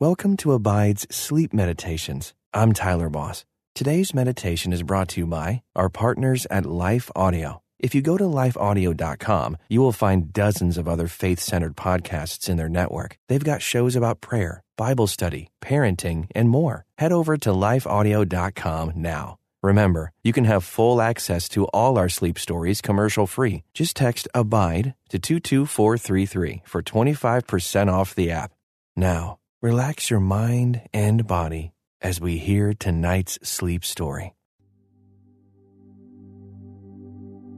Welcome 0.00 0.36
to 0.36 0.52
Abide's 0.52 1.08
Sleep 1.10 1.52
Meditations. 1.52 2.32
I'm 2.54 2.72
Tyler 2.72 3.10
Boss. 3.10 3.44
Today's 3.74 4.14
meditation 4.14 4.72
is 4.72 4.84
brought 4.84 5.08
to 5.08 5.20
you 5.20 5.26
by 5.26 5.62
our 5.74 5.88
partners 5.88 6.46
at 6.52 6.66
Life 6.66 7.10
Audio. 7.16 7.62
If 7.80 7.96
you 7.96 8.00
go 8.00 8.16
to 8.16 8.22
lifeaudio.com, 8.22 9.56
you 9.68 9.80
will 9.80 9.90
find 9.90 10.32
dozens 10.32 10.78
of 10.78 10.86
other 10.86 11.08
faith 11.08 11.40
centered 11.40 11.74
podcasts 11.74 12.48
in 12.48 12.56
their 12.56 12.68
network. 12.68 13.18
They've 13.26 13.42
got 13.42 13.60
shows 13.60 13.96
about 13.96 14.20
prayer, 14.20 14.62
Bible 14.76 15.08
study, 15.08 15.48
parenting, 15.60 16.28
and 16.32 16.48
more. 16.48 16.84
Head 16.98 17.10
over 17.10 17.36
to 17.36 17.50
lifeaudio.com 17.50 18.92
now. 18.94 19.36
Remember, 19.64 20.12
you 20.22 20.32
can 20.32 20.44
have 20.44 20.62
full 20.62 21.02
access 21.02 21.48
to 21.48 21.64
all 21.74 21.98
our 21.98 22.08
sleep 22.08 22.38
stories 22.38 22.80
commercial 22.80 23.26
free. 23.26 23.64
Just 23.74 23.96
text 23.96 24.28
ABIDE 24.32 24.94
to 25.08 25.18
22433 25.18 26.62
for 26.64 26.82
25% 26.84 27.92
off 27.92 28.14
the 28.14 28.30
app. 28.30 28.52
Now, 28.96 29.38
relax 29.60 30.08
your 30.08 30.20
mind 30.20 30.80
and 30.92 31.26
body 31.26 31.72
as 32.00 32.20
we 32.20 32.38
hear 32.38 32.72
tonight's 32.74 33.38
sleep 33.42 33.84
story. 33.84 34.34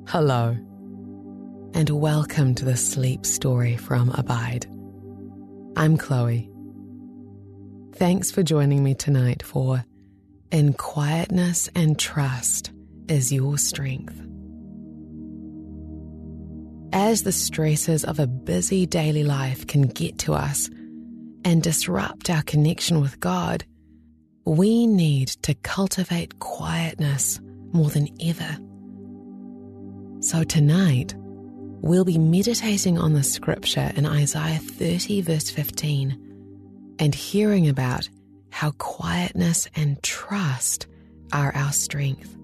Hello, 0.09 0.57
and 1.75 1.91
welcome 1.91 2.55
to 2.55 2.65
the 2.65 2.77
sleep 2.77 3.27
story 3.27 3.77
from 3.77 4.11
Abide. 4.11 4.67
I'm 5.77 5.99
Chloe. 5.99 6.51
Thanks 7.95 8.31
for 8.31 8.43
joining 8.43 8.83
me 8.83 8.95
tonight 8.95 9.43
for 9.43 9.85
In 10.51 10.73
Quietness 10.73 11.69
and 11.77 11.99
Trust 11.99 12.73
is 13.09 13.31
Your 13.31 13.59
Strength. 13.59 14.19
As 16.93 17.23
the 17.23 17.33
stresses 17.33 18.05
of 18.05 18.19
a 18.19 18.27
busy 18.27 18.87
daily 18.87 19.23
life 19.23 19.67
can 19.67 19.83
get 19.83 20.19
to 20.21 20.33
us 20.33 20.71
and 21.45 21.63
disrupt 21.63 22.31
our 22.31 22.43
connection 22.43 23.01
with 23.01 23.21
God, 23.21 23.65
we 24.45 24.87
need 24.87 25.29
to 25.43 25.55
cultivate 25.55 26.39
quietness 26.39 27.41
more 27.73 27.89
than 27.89 28.09
ever. 28.21 28.59
So 30.21 30.45
tonight, 30.45 31.15
we'll 31.17 32.05
be 32.05 32.19
meditating 32.19 32.99
on 32.99 33.15
the 33.15 33.23
scripture 33.23 33.93
in 33.97 34.07
Isaiah 34.07 34.59
30, 34.59 35.23
verse 35.23 35.51
15, 35.51 36.97
and 36.99 37.15
hearing 37.15 37.69
about 37.69 38.09
how 38.51 38.73
quietness 38.73 39.69
and 39.77 40.03
trust 40.03 40.87
are 41.33 41.55
our 41.55 41.73
strength. 41.73 42.37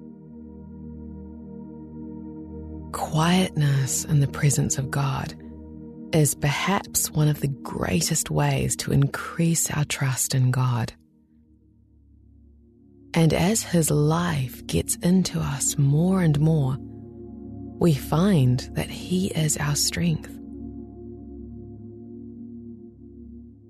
Quietness 2.92 4.04
in 4.04 4.20
the 4.20 4.28
presence 4.28 4.78
of 4.78 4.90
God 4.90 5.34
is 6.12 6.34
perhaps 6.34 7.10
one 7.10 7.28
of 7.28 7.40
the 7.40 7.48
greatest 7.48 8.30
ways 8.30 8.76
to 8.76 8.92
increase 8.92 9.70
our 9.70 9.84
trust 9.84 10.34
in 10.34 10.50
God. 10.50 10.92
And 13.14 13.32
as 13.32 13.62
His 13.62 13.90
life 13.90 14.66
gets 14.66 14.96
into 14.96 15.40
us 15.40 15.78
more 15.78 16.22
and 16.22 16.38
more, 16.38 16.76
we 17.78 17.94
find 17.94 18.60
that 18.72 18.90
He 18.90 19.28
is 19.28 19.56
our 19.56 19.76
strength. 19.76 20.30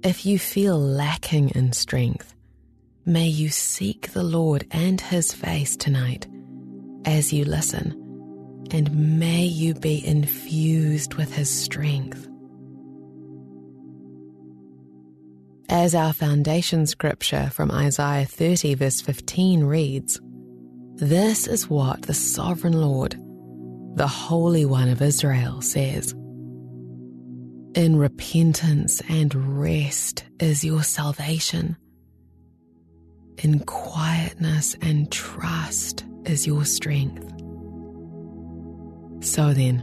If 0.03 0.27
you 0.27 0.39
feel 0.39 0.79
lacking 0.79 1.51
in 1.51 1.73
strength, 1.73 2.35
may 3.05 3.27
you 3.27 3.49
seek 3.49 4.13
the 4.13 4.23
Lord 4.23 4.67
and 4.71 5.01
His 5.01 5.33
face 5.33 5.77
tonight 5.77 6.27
as 7.05 7.33
you 7.33 7.45
listen, 7.45 8.06
and 8.73 9.19
may 9.19 9.45
you 9.45 9.75
be 9.75 10.07
infused 10.07 11.15
with 11.15 11.33
His 11.35 11.51
strength. 11.51 12.29
As 15.69 15.95
our 15.95 16.13
foundation 16.13 16.87
scripture 16.87 17.51
from 17.53 17.71
Isaiah 17.71 18.25
30, 18.25 18.75
verse 18.75 19.01
15 19.01 19.65
reads, 19.65 20.21
This 20.95 21.47
is 21.47 21.69
what 21.69 22.03
the 22.03 22.15
sovereign 22.15 22.81
Lord, 22.81 23.17
the 23.97 24.07
Holy 24.07 24.65
One 24.65 24.89
of 24.89 25.03
Israel, 25.03 25.61
says. 25.61 26.13
In 27.75 27.97
repentance 27.97 29.03
and 29.09 29.61
rest 29.61 30.25
is 30.39 30.65
your 30.65 30.83
salvation. 30.83 31.77
In 33.39 33.59
quietness 33.61 34.77
and 34.81 35.11
trust 35.11 36.05
is 36.25 36.47
your 36.47 36.65
strength. 36.65 37.46
So 39.27 39.53
then, 39.53 39.83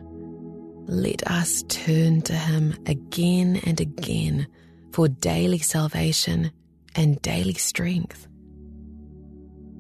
let 0.88 1.30
us 1.30 1.64
turn 1.68 2.22
to 2.22 2.34
Him 2.34 2.76
again 2.86 3.60
and 3.66 3.80
again 3.82 4.48
for 4.94 5.10
daily 5.10 5.60
salvation 5.60 6.50
and 6.96 7.22
daily 7.22 7.56
strength. 7.56 8.26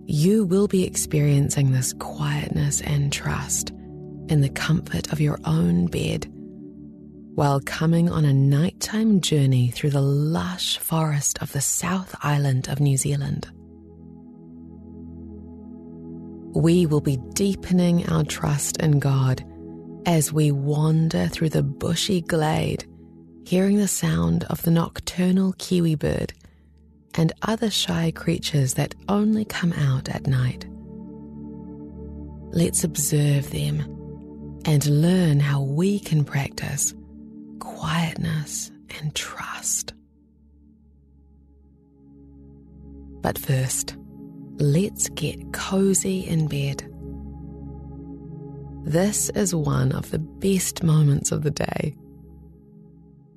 You 0.05 0.43
will 0.43 0.67
be 0.67 0.83
experiencing 0.83 1.71
this 1.71 1.93
quietness 1.93 2.81
and 2.81 3.11
trust 3.11 3.69
in 4.27 4.41
the 4.41 4.49
comfort 4.49 5.13
of 5.13 5.21
your 5.21 5.39
own 5.45 5.85
bed 5.85 6.27
while 7.35 7.61
coming 7.61 8.09
on 8.09 8.25
a 8.25 8.33
nighttime 8.33 9.21
journey 9.21 9.71
through 9.71 9.91
the 9.91 10.01
lush 10.01 10.77
forest 10.77 11.41
of 11.41 11.53
the 11.53 11.61
South 11.61 12.13
Island 12.21 12.67
of 12.67 12.81
New 12.81 12.97
Zealand. 12.97 13.47
We 16.53 16.85
will 16.85 17.01
be 17.01 17.17
deepening 17.33 18.09
our 18.09 18.25
trust 18.25 18.77
in 18.77 18.99
God 18.99 19.43
as 20.05 20.33
we 20.33 20.51
wander 20.51 21.27
through 21.27 21.49
the 21.49 21.63
bushy 21.63 22.21
glade, 22.21 22.85
hearing 23.45 23.77
the 23.77 23.87
sound 23.87 24.43
of 24.45 24.61
the 24.63 24.71
nocturnal 24.71 25.53
kiwi 25.57 25.95
bird 25.95 26.33
and 27.15 27.31
other 27.43 27.69
shy 27.69 28.11
creatures 28.11 28.73
that 28.75 28.95
only 29.07 29.45
come 29.45 29.73
out 29.73 30.09
at 30.09 30.27
night. 30.27 30.65
Let's 32.51 32.83
observe 32.83 33.49
them 33.51 33.79
and 34.65 34.85
learn 34.85 35.39
how 35.39 35.61
we 35.61 35.99
can 35.99 36.23
practice 36.23 36.93
quietness 37.59 38.71
and 38.99 39.13
trust. 39.15 39.93
But 43.21 43.37
first, 43.37 43.95
let's 44.57 45.09
get 45.09 45.53
cozy 45.53 46.27
in 46.27 46.47
bed. 46.47 46.92
This 48.83 49.29
is 49.29 49.55
one 49.55 49.93
of 49.93 50.11
the 50.11 50.19
best 50.19 50.83
moments 50.83 51.31
of 51.31 51.43
the 51.43 51.51
day 51.51 51.95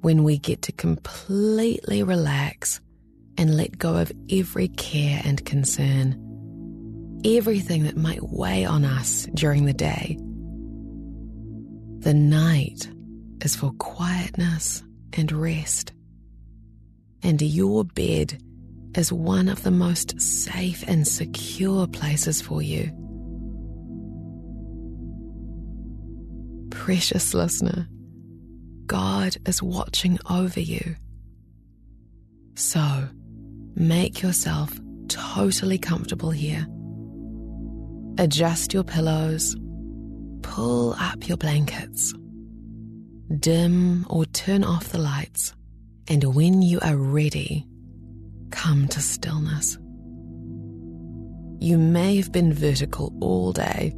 when 0.01 0.25
we 0.25 0.39
get 0.39 0.63
to 0.63 0.73
completely 0.73 2.03
relax 2.03 2.81
and 3.39 3.57
let 3.57 3.79
go 3.79 3.95
of 3.97 4.11
every 4.31 4.69
care 4.69 5.23
and 5.25 5.45
concern, 5.45 7.21
everything 7.25 7.85
that 7.85 7.97
might 7.97 8.23
weigh 8.23 8.65
on 8.65 8.85
us 8.85 9.27
during 9.35 9.67
the 9.67 9.73
day. 9.73 10.17
The 12.01 12.15
night 12.15 12.89
is 13.41 13.55
for 13.55 13.73
quietness 13.79 14.83
and 15.13 15.31
rest, 15.31 15.93
and 17.23 17.41
your 17.41 17.85
bed 17.85 18.43
is 18.97 19.13
one 19.13 19.49
of 19.49 19.63
the 19.63 19.71
most 19.71 20.21
safe 20.21 20.83
and 20.89 21.07
secure 21.07 21.87
places 21.87 22.41
for 22.41 22.63
you. 22.63 22.91
Precious 26.77 27.35
listener, 27.35 27.89
God 28.87 29.37
is 29.45 29.61
watching 29.61 30.21
over 30.31 30.61
you. 30.61 30.95
So, 32.55 33.09
make 33.75 34.23
yourself 34.23 34.73
totally 35.09 35.79
comfortable 35.79 36.31
here. 36.31 36.65
Adjust 38.19 38.73
your 38.73 38.85
pillows, 38.85 39.57
pull 40.43 40.93
up 41.01 41.27
your 41.27 41.37
blankets, 41.37 42.15
dim 43.41 44.07
or 44.09 44.25
turn 44.27 44.63
off 44.63 44.91
the 44.91 44.99
lights, 44.99 45.55
and 46.09 46.23
when 46.37 46.63
you 46.63 46.79
are 46.83 46.97
ready, 46.97 47.67
come 48.51 48.87
to 48.89 49.01
stillness. 49.01 49.77
You 51.59 51.79
may 51.79 52.17
have 52.17 52.31
been 52.31 52.53
vertical 52.53 53.13
all 53.21 53.53
day, 53.53 53.93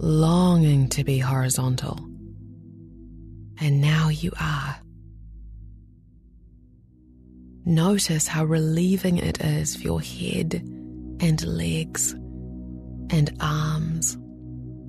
longing 0.00 0.88
to 0.88 1.04
be 1.04 1.18
horizontal. 1.18 1.98
And 3.60 3.82
now 3.82 4.08
you 4.08 4.32
are. 4.40 4.78
Notice 7.66 8.26
how 8.26 8.44
relieving 8.46 9.18
it 9.18 9.44
is 9.44 9.76
for 9.76 9.82
your 9.82 10.00
head 10.00 10.54
and 11.20 11.46
legs 11.46 12.12
and 13.10 13.30
arms 13.40 14.14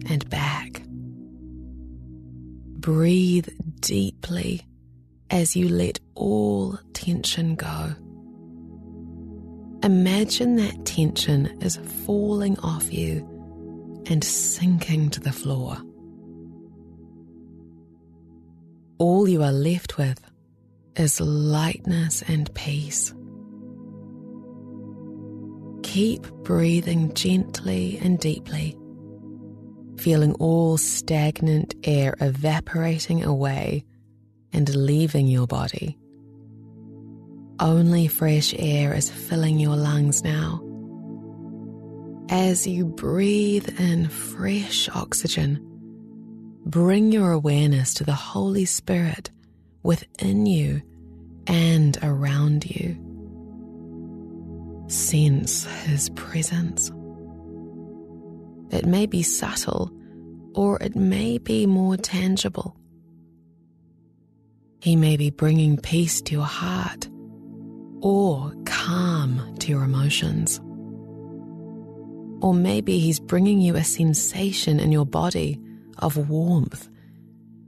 and 0.05 0.27
back. 0.29 0.81
Breathe 2.79 3.49
deeply 3.81 4.61
as 5.29 5.57
you 5.57 5.67
let 5.67 5.99
all 6.15 6.79
tension 6.93 7.55
go. 7.55 7.93
Imagine 9.83 10.55
that 10.55 10.85
tension 10.85 11.47
is 11.61 11.75
falling 12.05 12.57
off 12.59 12.93
you 12.93 13.27
and 14.07 14.23
sinking 14.23 15.09
to 15.11 15.19
the 15.19 15.31
floor. 15.31 15.77
All 18.97 19.27
you 19.27 19.43
are 19.43 19.51
left 19.51 19.97
with 19.97 20.19
is 20.95 21.19
lightness 21.21 22.21
and 22.27 22.53
peace, 22.53 23.13
Keep 25.83 26.31
breathing 26.43 27.13
gently 27.13 27.99
and 28.01 28.17
deeply, 28.17 28.77
feeling 29.97 30.33
all 30.35 30.77
stagnant 30.77 31.75
air 31.83 32.15
evaporating 32.21 33.25
away 33.25 33.83
and 34.53 34.73
leaving 34.73 35.27
your 35.27 35.47
body. 35.47 35.97
Only 37.59 38.07
fresh 38.07 38.53
air 38.57 38.93
is 38.93 39.09
filling 39.09 39.59
your 39.59 39.75
lungs 39.75 40.23
now. 40.23 40.63
As 42.31 42.65
you 42.65 42.85
breathe 42.85 43.77
in 43.77 44.07
fresh 44.07 44.87
oxygen, 44.87 45.59
bring 46.65 47.11
your 47.11 47.33
awareness 47.33 47.93
to 47.95 48.05
the 48.05 48.13
Holy 48.13 48.63
Spirit 48.63 49.29
within 49.83 50.45
you 50.45 50.81
and 51.45 51.97
around 52.01 52.63
you. 52.65 52.95
Sense 54.87 55.65
His 55.83 56.09
presence. 56.11 56.89
It 58.69 58.85
may 58.85 59.07
be 59.07 59.23
subtle 59.23 59.91
or 60.55 60.81
it 60.81 60.95
may 60.95 61.37
be 61.37 61.65
more 61.65 61.97
tangible. 61.97 62.77
He 64.79 64.95
may 64.95 65.17
be 65.17 65.31
bringing 65.31 65.75
peace 65.75 66.21
to 66.21 66.31
your 66.31 66.45
heart 66.45 67.09
or 67.99 68.53
calm 68.65 69.53
to 69.59 69.67
your 69.67 69.83
emotions. 69.83 70.61
Or 72.41 72.53
maybe 72.53 72.99
he's 72.99 73.19
bringing 73.19 73.61
you 73.61 73.75
a 73.75 73.83
sensation 73.83 74.79
in 74.79 74.91
your 74.91 75.05
body 75.05 75.59
of 75.99 76.29
warmth 76.29 76.89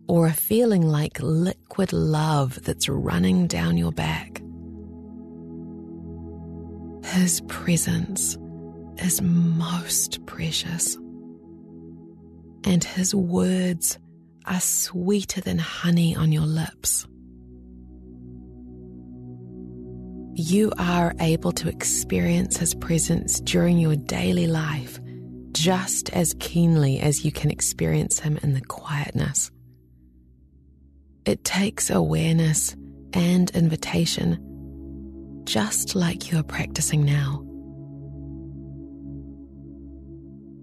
or 0.08 0.28
a 0.28 0.34
feeling 0.34 0.82
like 0.88 1.20
liquid 1.22 1.94
love 1.94 2.62
that's 2.64 2.90
running 2.90 3.48
down 3.48 3.78
your 3.78 3.92
back. 3.92 4.42
His 7.06 7.42
presence 7.48 8.38
is 8.98 9.22
most 9.22 10.26
precious, 10.26 10.96
and 12.64 12.84
his 12.84 13.14
words 13.14 14.00
are 14.46 14.60
sweeter 14.60 15.42
than 15.42 15.60
honey 15.60 16.16
on 16.16 16.32
your 16.32 16.46
lips. 16.46 17.08
You 20.36 20.72
are 20.80 21.14
able 21.20 21.52
to 21.54 21.70
experience 21.70 22.58
His 22.58 22.74
presence 22.74 23.40
during 23.40 23.78
your 23.78 23.96
daily 23.96 24.48
life 24.48 25.00
just 25.52 26.10
as 26.10 26.36
keenly 26.40 27.00
as 27.00 27.24
you 27.24 27.32
can 27.32 27.52
experience 27.52 28.20
Him 28.20 28.40
in 28.42 28.54
the 28.54 28.62
quietness. 28.62 29.52
It 31.26 31.44
takes 31.44 31.92
awareness 31.92 32.76
and 33.14 33.52
invitation, 33.52 35.44
just 35.46 35.94
like 35.96 36.32
you 36.32 36.40
are 36.40 36.44
practicing 36.44 37.06
now. 37.06 37.46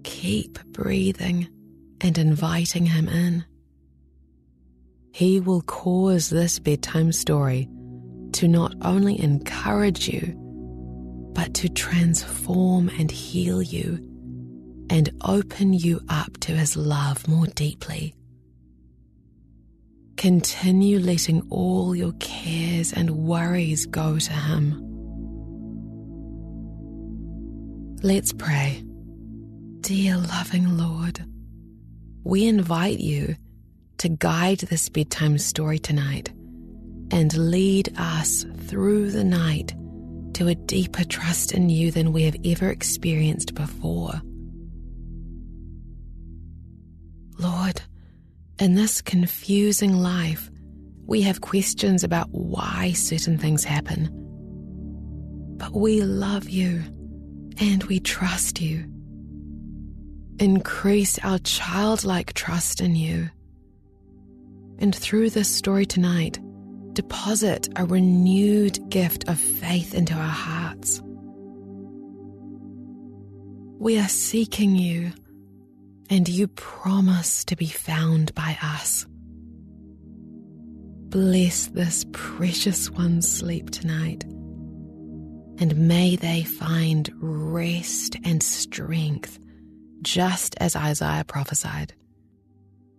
Keep 0.03 0.59
breathing 0.73 1.47
and 2.01 2.17
inviting 2.17 2.87
Him 2.87 3.07
in. 3.07 3.45
He 5.13 5.39
will 5.39 5.61
cause 5.61 6.29
this 6.29 6.59
bedtime 6.59 7.13
story 7.13 7.69
to 8.33 8.47
not 8.47 8.73
only 8.81 9.21
encourage 9.21 10.07
you, 10.07 10.35
but 11.33 11.53
to 11.55 11.69
transform 11.69 12.89
and 12.89 13.09
heal 13.09 13.61
you 13.61 14.07
and 14.89 15.09
open 15.21 15.73
you 15.73 16.01
up 16.09 16.37
to 16.41 16.51
His 16.51 16.75
love 16.75 17.27
more 17.27 17.47
deeply. 17.47 18.13
Continue 20.17 20.99
letting 20.99 21.41
all 21.49 21.95
your 21.95 22.13
cares 22.19 22.93
and 22.93 23.11
worries 23.11 23.85
go 23.85 24.19
to 24.19 24.33
Him. 24.33 24.87
Let's 28.03 28.33
pray. 28.33 28.83
Dear 29.79 30.17
loving 30.17 30.77
Lord, 30.77 31.25
we 32.23 32.47
invite 32.47 32.99
you 32.99 33.35
to 33.99 34.09
guide 34.09 34.59
this 34.59 34.89
bedtime 34.89 35.37
story 35.37 35.79
tonight 35.79 36.31
and 37.11 37.35
lead 37.37 37.93
us 37.97 38.45
through 38.67 39.11
the 39.11 39.23
night 39.23 39.75
to 40.33 40.47
a 40.47 40.55
deeper 40.55 41.03
trust 41.03 41.51
in 41.53 41.69
you 41.69 41.91
than 41.91 42.13
we 42.13 42.23
have 42.23 42.37
ever 42.45 42.69
experienced 42.69 43.53
before. 43.53 44.21
Lord, 47.37 47.81
in 48.59 48.75
this 48.75 49.01
confusing 49.01 49.93
life, 49.97 50.49
we 51.05 51.21
have 51.23 51.41
questions 51.41 52.03
about 52.03 52.29
why 52.31 52.91
certain 52.93 53.37
things 53.37 53.63
happen. 53.63 54.09
But 55.57 55.73
we 55.73 56.01
love 56.01 56.47
you 56.49 56.83
and 57.59 57.83
we 57.85 57.99
trust 57.99 58.61
you. 58.61 58.85
Increase 60.39 61.19
our 61.19 61.39
childlike 61.39 62.33
trust 62.33 62.81
in 62.81 62.95
you 62.95 63.29
and 64.79 64.95
through 64.95 65.29
this 65.29 65.53
story 65.53 65.85
tonight, 65.85 66.39
deposit 66.93 67.69
a 67.75 67.85
renewed 67.85 68.89
gift 68.89 69.27
of 69.27 69.39
faith 69.39 69.93
into 69.93 70.13
our 70.13 70.21
hearts. 70.21 71.01
We 73.79 73.99
are 73.99 74.07
seeking 74.07 74.75
you, 74.75 75.11
and 76.09 76.27
you 76.29 76.47
promise 76.47 77.43
to 77.45 77.55
be 77.55 77.65
found 77.67 78.35
by 78.35 78.57
us. 78.61 79.05
Bless 81.09 81.67
this 81.67 82.05
precious 82.11 82.89
one's 82.89 83.29
sleep 83.29 83.69
tonight, 83.71 84.23
and 84.23 85.75
may 85.75 86.15
they 86.15 86.43
find 86.43 87.09
rest 87.19 88.17
and 88.23 88.43
strength, 88.43 89.39
just 90.01 90.55
as 90.59 90.75
Isaiah 90.75 91.25
prophesied. 91.25 91.93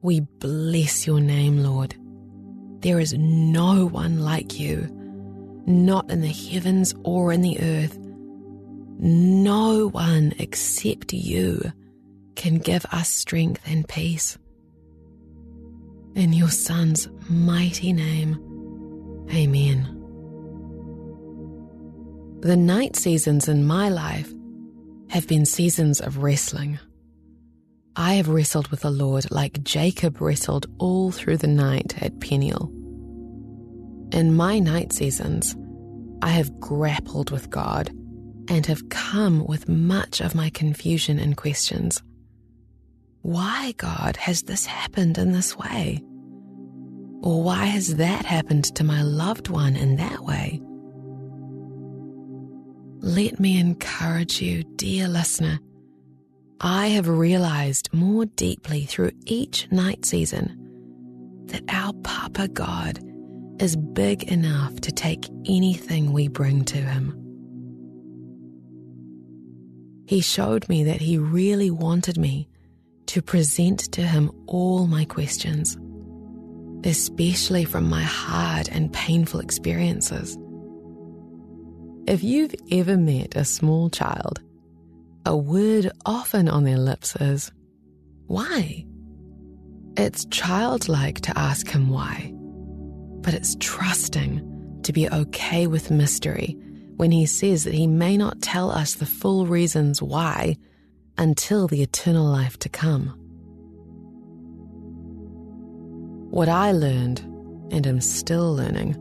We 0.03 0.21
bless 0.21 1.06
your 1.06 1.21
name, 1.21 1.59
Lord. 1.59 1.95
There 2.82 2.99
is 2.99 3.14
no 3.14 3.87
one 3.87 4.20
like 4.20 4.58
you, 4.58 4.88
not 5.67 6.11
in 6.11 6.20
the 6.20 6.26
heavens 6.26 6.93
or 7.05 7.32
in 7.32 7.40
the 7.40 7.61
earth. 7.61 7.96
No 8.99 9.88
one 9.88 10.34
except 10.38 11.12
you 11.12 11.73
can 12.34 12.58
give 12.58 12.84
us 12.87 13.08
strength 13.08 13.62
and 13.67 13.88
peace. 13.88 14.37
In 16.17 16.32
your 16.32 16.50
Son's 16.50 17.08
mighty 17.29 17.93
name, 17.93 18.34
Amen. 19.32 19.99
The 22.40 22.56
night 22.56 22.96
seasons 22.96 23.49
in 23.49 23.64
my 23.64 23.88
life 23.90 24.33
have 25.09 25.28
been 25.28 25.47
seasons 25.47 26.00
of 26.00 26.18
wrestling. 26.18 26.80
I 27.96 28.14
have 28.14 28.28
wrestled 28.28 28.68
with 28.68 28.80
the 28.80 28.90
Lord 28.90 29.30
like 29.30 29.62
Jacob 29.64 30.20
wrestled 30.20 30.66
all 30.78 31.11
through 31.11 31.37
the 31.37 31.46
night 31.46 32.02
at 32.02 32.20
Peniel. 32.20 32.70
In 34.12 34.34
my 34.34 34.58
night 34.58 34.94
seasons, 34.94 35.54
I 36.22 36.30
have 36.30 36.58
grappled 36.58 37.30
with 37.30 37.50
God 37.50 37.90
and 38.49 38.64
have 38.64 38.88
come 38.88 39.44
with 39.46 39.68
much 39.68 40.20
of 40.22 40.34
my 40.34 40.49
confusion 40.50 41.18
and 41.18 41.37
questions. 41.37 42.02
Why, 43.20 43.72
God, 43.76 44.16
has 44.16 44.42
this 44.42 44.64
happened 44.64 45.18
in 45.18 45.32
this 45.32 45.56
way? 45.56 46.02
Or 47.22 47.42
why 47.42 47.66
has 47.66 47.96
that 47.96 48.25
happened 48.25 48.64
to 48.76 48.84
my 48.84 49.02
loved 49.02 49.49
one 49.49 49.76
in 49.76 49.96
that 49.96 50.25
way? 50.25 50.61
Let 53.00 53.38
me 53.38 53.61
encourage 53.61 54.40
you, 54.40 54.64
dear 54.76 55.08
listener 55.08 55.61
I 56.64 56.88
have 56.88 57.09
realized 57.09 57.92
more 57.92 58.25
deeply 58.25 58.85
through 58.85 59.11
each 59.26 59.66
night 59.73 60.04
season 60.04 60.57
that 61.47 61.64
our 61.69 61.92
Papa 62.04 62.47
God 62.47 63.00
is 63.59 63.75
big 63.75 64.31
enough 64.31 64.81
to 64.83 64.92
take 64.92 65.28
anything 65.45 66.12
we 66.12 66.28
bring 66.28 66.64
to 66.66 66.78
Him. 66.78 67.19
He 70.07 70.21
showed 70.21 70.69
me 70.69 70.85
that 70.85 71.00
He 71.00 71.19
really 71.19 71.73
wanted 71.73 72.16
me 72.16 72.49
to 73.07 73.21
present 73.21 73.81
to 73.92 74.02
Him 74.02 74.31
all 74.47 74.87
my 74.87 75.04
questions, 75.04 75.76
especially 76.85 77.64
from 77.64 77.90
my 77.90 78.04
hard 78.04 78.69
and 78.69 78.92
painful 78.92 79.40
experiences. 79.40 80.38
If 82.07 82.23
you've 82.23 82.54
ever 82.71 82.97
met 82.97 83.35
a 83.35 83.45
small 83.45 83.90
child, 83.90 84.40
a 85.25 85.37
word 85.37 85.91
often 86.05 86.49
on 86.49 86.64
their 86.64 86.79
lips 86.79 87.17
is, 87.17 87.52
Why? 88.26 88.87
It's 89.97 90.25
childlike 90.26 91.21
to 91.21 91.38
ask 91.38 91.69
him 91.69 91.91
why, 91.91 92.33
but 93.21 93.35
it's 93.35 93.57
trusting 93.61 94.81
to 94.85 94.93
be 94.93 95.09
okay 95.11 95.67
with 95.67 95.91
mystery 95.91 96.57
when 96.97 97.11
he 97.11 97.26
says 97.26 97.64
that 97.64 97.75
he 97.75 97.87
may 97.87 98.17
not 98.17 98.41
tell 98.41 98.71
us 98.71 98.95
the 98.95 99.07
full 99.07 99.47
reasons 99.47 100.00
why 100.00 100.57
until 101.19 101.69
the 101.69 101.83
eternal 101.83 102.25
life 102.25 102.59
to 102.61 102.69
come. 102.69 103.09
What 106.31 106.49
I 106.49 106.73
learned, 106.73 107.21
and 107.71 107.87
am 107.87 108.00
still 108.00 108.55
learning, 108.55 108.97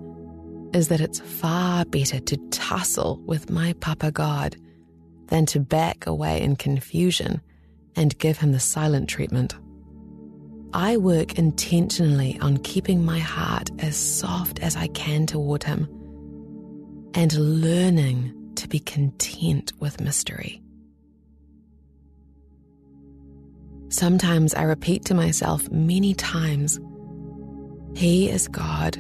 is 0.73 0.89
that 0.89 0.99
it's 0.99 1.21
far 1.21 1.85
better 1.85 2.19
to 2.19 2.37
tussle 2.49 3.21
with 3.25 3.49
my 3.49 3.73
Papa 3.79 4.11
God 4.11 4.57
than 5.31 5.45
to 5.47 5.59
back 5.61 6.05
away 6.05 6.41
in 6.41 6.57
confusion 6.57 7.41
and 7.95 8.19
give 8.19 8.37
him 8.37 8.51
the 8.51 8.59
silent 8.59 9.09
treatment. 9.09 9.55
I 10.73 10.97
work 10.97 11.39
intentionally 11.39 12.37
on 12.41 12.57
keeping 12.57 13.03
my 13.03 13.19
heart 13.19 13.71
as 13.79 13.95
soft 13.95 14.59
as 14.59 14.75
I 14.75 14.87
can 14.87 15.25
toward 15.25 15.63
him 15.63 15.87
and 17.13 17.33
learning 17.33 18.53
to 18.55 18.67
be 18.67 18.79
content 18.79 19.71
with 19.79 20.01
mystery. 20.01 20.61
Sometimes 23.87 24.53
I 24.53 24.63
repeat 24.63 25.05
to 25.05 25.13
myself 25.13 25.69
many 25.71 26.13
times, 26.13 26.77
He 27.95 28.29
is 28.29 28.49
God 28.49 28.97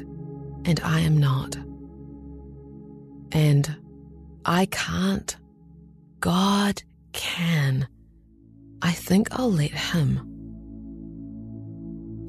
and 0.65 0.79
I 0.81 1.01
am 1.01 1.17
not. 1.17 1.57
And 3.33 3.75
I 4.45 4.65
can't. 4.67 5.35
God 6.21 6.83
can. 7.13 7.87
I 8.83 8.91
think 8.91 9.27
I'll 9.31 9.51
let 9.51 9.71
Him. 9.71 10.19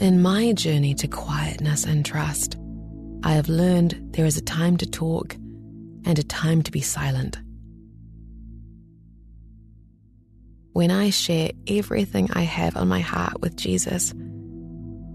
In 0.00 0.22
my 0.22 0.52
journey 0.54 0.94
to 0.94 1.06
quietness 1.06 1.84
and 1.84 2.04
trust, 2.04 2.56
I 3.22 3.34
have 3.34 3.50
learned 3.50 4.14
there 4.14 4.24
is 4.24 4.38
a 4.38 4.42
time 4.42 4.78
to 4.78 4.86
talk 4.86 5.34
and 6.04 6.18
a 6.18 6.22
time 6.24 6.62
to 6.62 6.72
be 6.72 6.80
silent. 6.80 7.38
When 10.72 10.90
I 10.90 11.10
share 11.10 11.50
everything 11.66 12.30
I 12.32 12.42
have 12.42 12.78
on 12.78 12.88
my 12.88 13.00
heart 13.00 13.42
with 13.42 13.56
Jesus, 13.56 14.14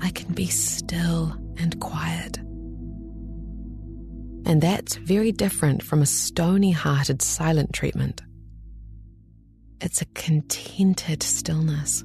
I 0.01 0.11
can 0.11 0.33
be 0.35 0.45
still 0.45 1.35
and 1.57 1.79
quiet. 1.81 2.37
And 4.45 4.61
that's 4.61 4.95
very 4.97 5.31
different 5.31 5.81
from 5.81 6.03
a 6.03 6.05
stony 6.05 6.71
hearted 6.71 7.23
silent 7.23 7.73
treatment. 7.73 8.21
It's 9.79 10.01
a 10.01 10.05
contented 10.05 11.21
stillness. 11.21 12.03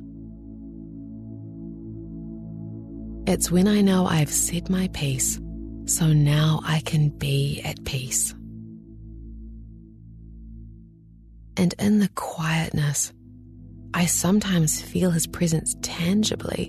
It's 3.27 3.51
when 3.51 3.67
I 3.67 3.81
know 3.81 4.05
I've 4.07 4.31
said 4.31 4.69
my 4.69 4.89
piece, 4.89 5.41
so 5.87 6.13
now 6.13 6.61
I 6.65 6.81
can 6.81 7.09
be 7.09 7.63
at 7.65 7.83
peace. 7.85 8.35
And 11.57 11.75
in 11.79 12.01
the 12.01 12.11
quietness, 12.15 13.13
I 13.95 14.05
sometimes 14.07 14.83
feel 14.83 15.11
his 15.11 15.27
presence 15.27 15.75
tangibly, 15.81 16.67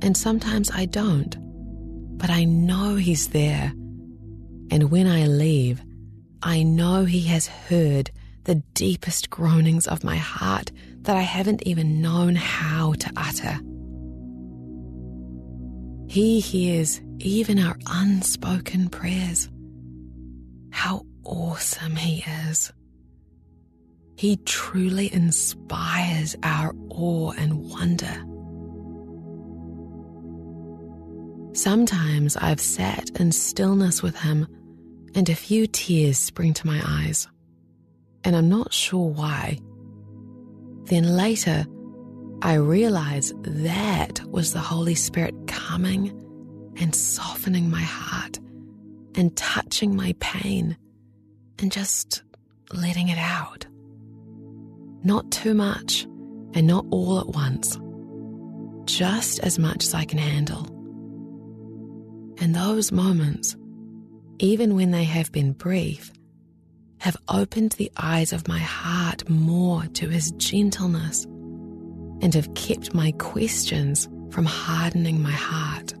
and 0.00 0.16
sometimes 0.16 0.70
I 0.70 0.86
don't, 0.86 1.36
but 2.18 2.30
I 2.30 2.44
know 2.44 2.94
he's 2.94 3.28
there. 3.28 3.72
And 4.70 4.90
when 4.90 5.06
I 5.08 5.26
leave, 5.26 5.82
I 6.42 6.62
know 6.62 7.04
he 7.04 7.22
has 7.22 7.46
heard 7.46 8.10
the 8.44 8.62
deepest 8.74 9.30
groanings 9.30 9.86
of 9.86 10.04
my 10.04 10.16
heart 10.16 10.70
that 11.02 11.16
I 11.16 11.22
haven't 11.22 11.62
even 11.66 12.00
known 12.00 12.34
how 12.34 12.94
to 12.94 13.12
utter. 13.16 13.58
He 16.08 16.40
hears 16.40 17.00
even 17.18 17.58
our 17.58 17.78
unspoken 17.86 18.88
prayers. 18.88 19.48
How 20.70 21.06
awesome 21.24 21.96
He 21.96 22.24
is! 22.48 22.72
He 24.16 24.36
truly 24.36 25.12
inspires 25.12 26.36
our 26.42 26.74
awe 26.90 27.32
and 27.32 27.58
wonder. 27.70 28.24
Sometimes 31.54 32.36
I've 32.36 32.60
sat 32.60 33.10
in 33.18 33.32
stillness 33.32 34.02
with 34.02 34.16
him 34.16 34.46
and 35.14 35.28
a 35.28 35.34
few 35.34 35.66
tears 35.66 36.18
spring 36.18 36.54
to 36.54 36.66
my 36.66 36.80
eyes, 36.84 37.28
and 38.24 38.36
I'm 38.36 38.48
not 38.48 38.72
sure 38.72 39.08
why. 39.08 39.58
Then 40.84 41.16
later, 41.16 41.66
I 42.42 42.54
realize 42.54 43.32
that 43.42 44.20
was 44.26 44.52
the 44.52 44.60
Holy 44.60 44.94
Spirit 44.94 45.34
coming 45.46 46.08
and 46.76 46.94
softening 46.94 47.70
my 47.70 47.82
heart 47.82 48.38
and 49.14 49.36
touching 49.36 49.94
my 49.94 50.14
pain 50.20 50.76
and 51.58 51.70
just 51.70 52.22
letting 52.72 53.08
it 53.08 53.18
out. 53.18 53.66
Not 55.04 55.30
too 55.30 55.54
much 55.54 56.04
and 56.54 56.66
not 56.66 56.84
all 56.90 57.20
at 57.20 57.28
once, 57.28 57.78
just 58.86 59.40
as 59.40 59.58
much 59.58 59.84
as 59.84 59.94
I 59.94 60.04
can 60.04 60.18
handle. 60.18 60.66
And 62.38 62.54
those 62.54 62.90
moments, 62.90 63.56
even 64.38 64.74
when 64.74 64.90
they 64.90 65.04
have 65.04 65.30
been 65.30 65.52
brief, 65.52 66.12
have 67.02 67.16
opened 67.28 67.72
the 67.72 67.90
eyes 67.96 68.32
of 68.32 68.46
my 68.46 68.60
heart 68.60 69.28
more 69.28 69.82
to 69.94 70.08
his 70.08 70.30
gentleness 70.36 71.24
and 72.22 72.32
have 72.32 72.54
kept 72.54 72.94
my 72.94 73.10
questions 73.18 74.08
from 74.30 74.44
hardening 74.44 75.20
my 75.20 75.32
heart. 75.32 75.92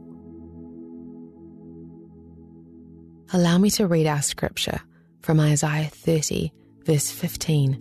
Allow 3.32 3.58
me 3.58 3.68
to 3.70 3.88
read 3.88 4.06
our 4.06 4.22
scripture 4.22 4.80
from 5.22 5.40
Isaiah 5.40 5.90
30, 5.92 6.52
verse 6.84 7.10
15 7.10 7.78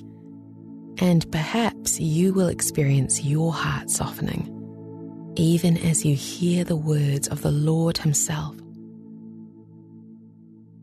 and 0.97 1.29
perhaps 1.31 1.99
you 1.99 2.33
will 2.33 2.47
experience 2.47 3.23
your 3.23 3.53
heart 3.53 3.89
softening, 3.89 5.33
even 5.35 5.77
as 5.77 6.05
you 6.05 6.15
hear 6.15 6.63
the 6.63 6.75
words 6.75 7.27
of 7.27 7.41
the 7.41 7.51
Lord 7.51 7.97
Himself. 7.97 8.55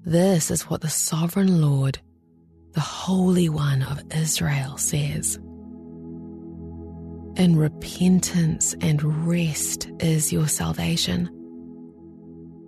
This 0.04 0.50
is 0.50 0.62
what 0.62 0.80
the 0.80 0.88
sovereign 0.88 1.60
Lord, 1.60 2.00
the 2.72 2.80
Holy 2.80 3.48
One 3.48 3.82
of 3.82 4.02
Israel, 4.14 4.76
says. 4.76 5.36
In 7.36 7.56
repentance 7.56 8.74
and 8.80 9.26
rest 9.26 9.88
is 10.00 10.32
your 10.32 10.48
salvation. 10.48 11.28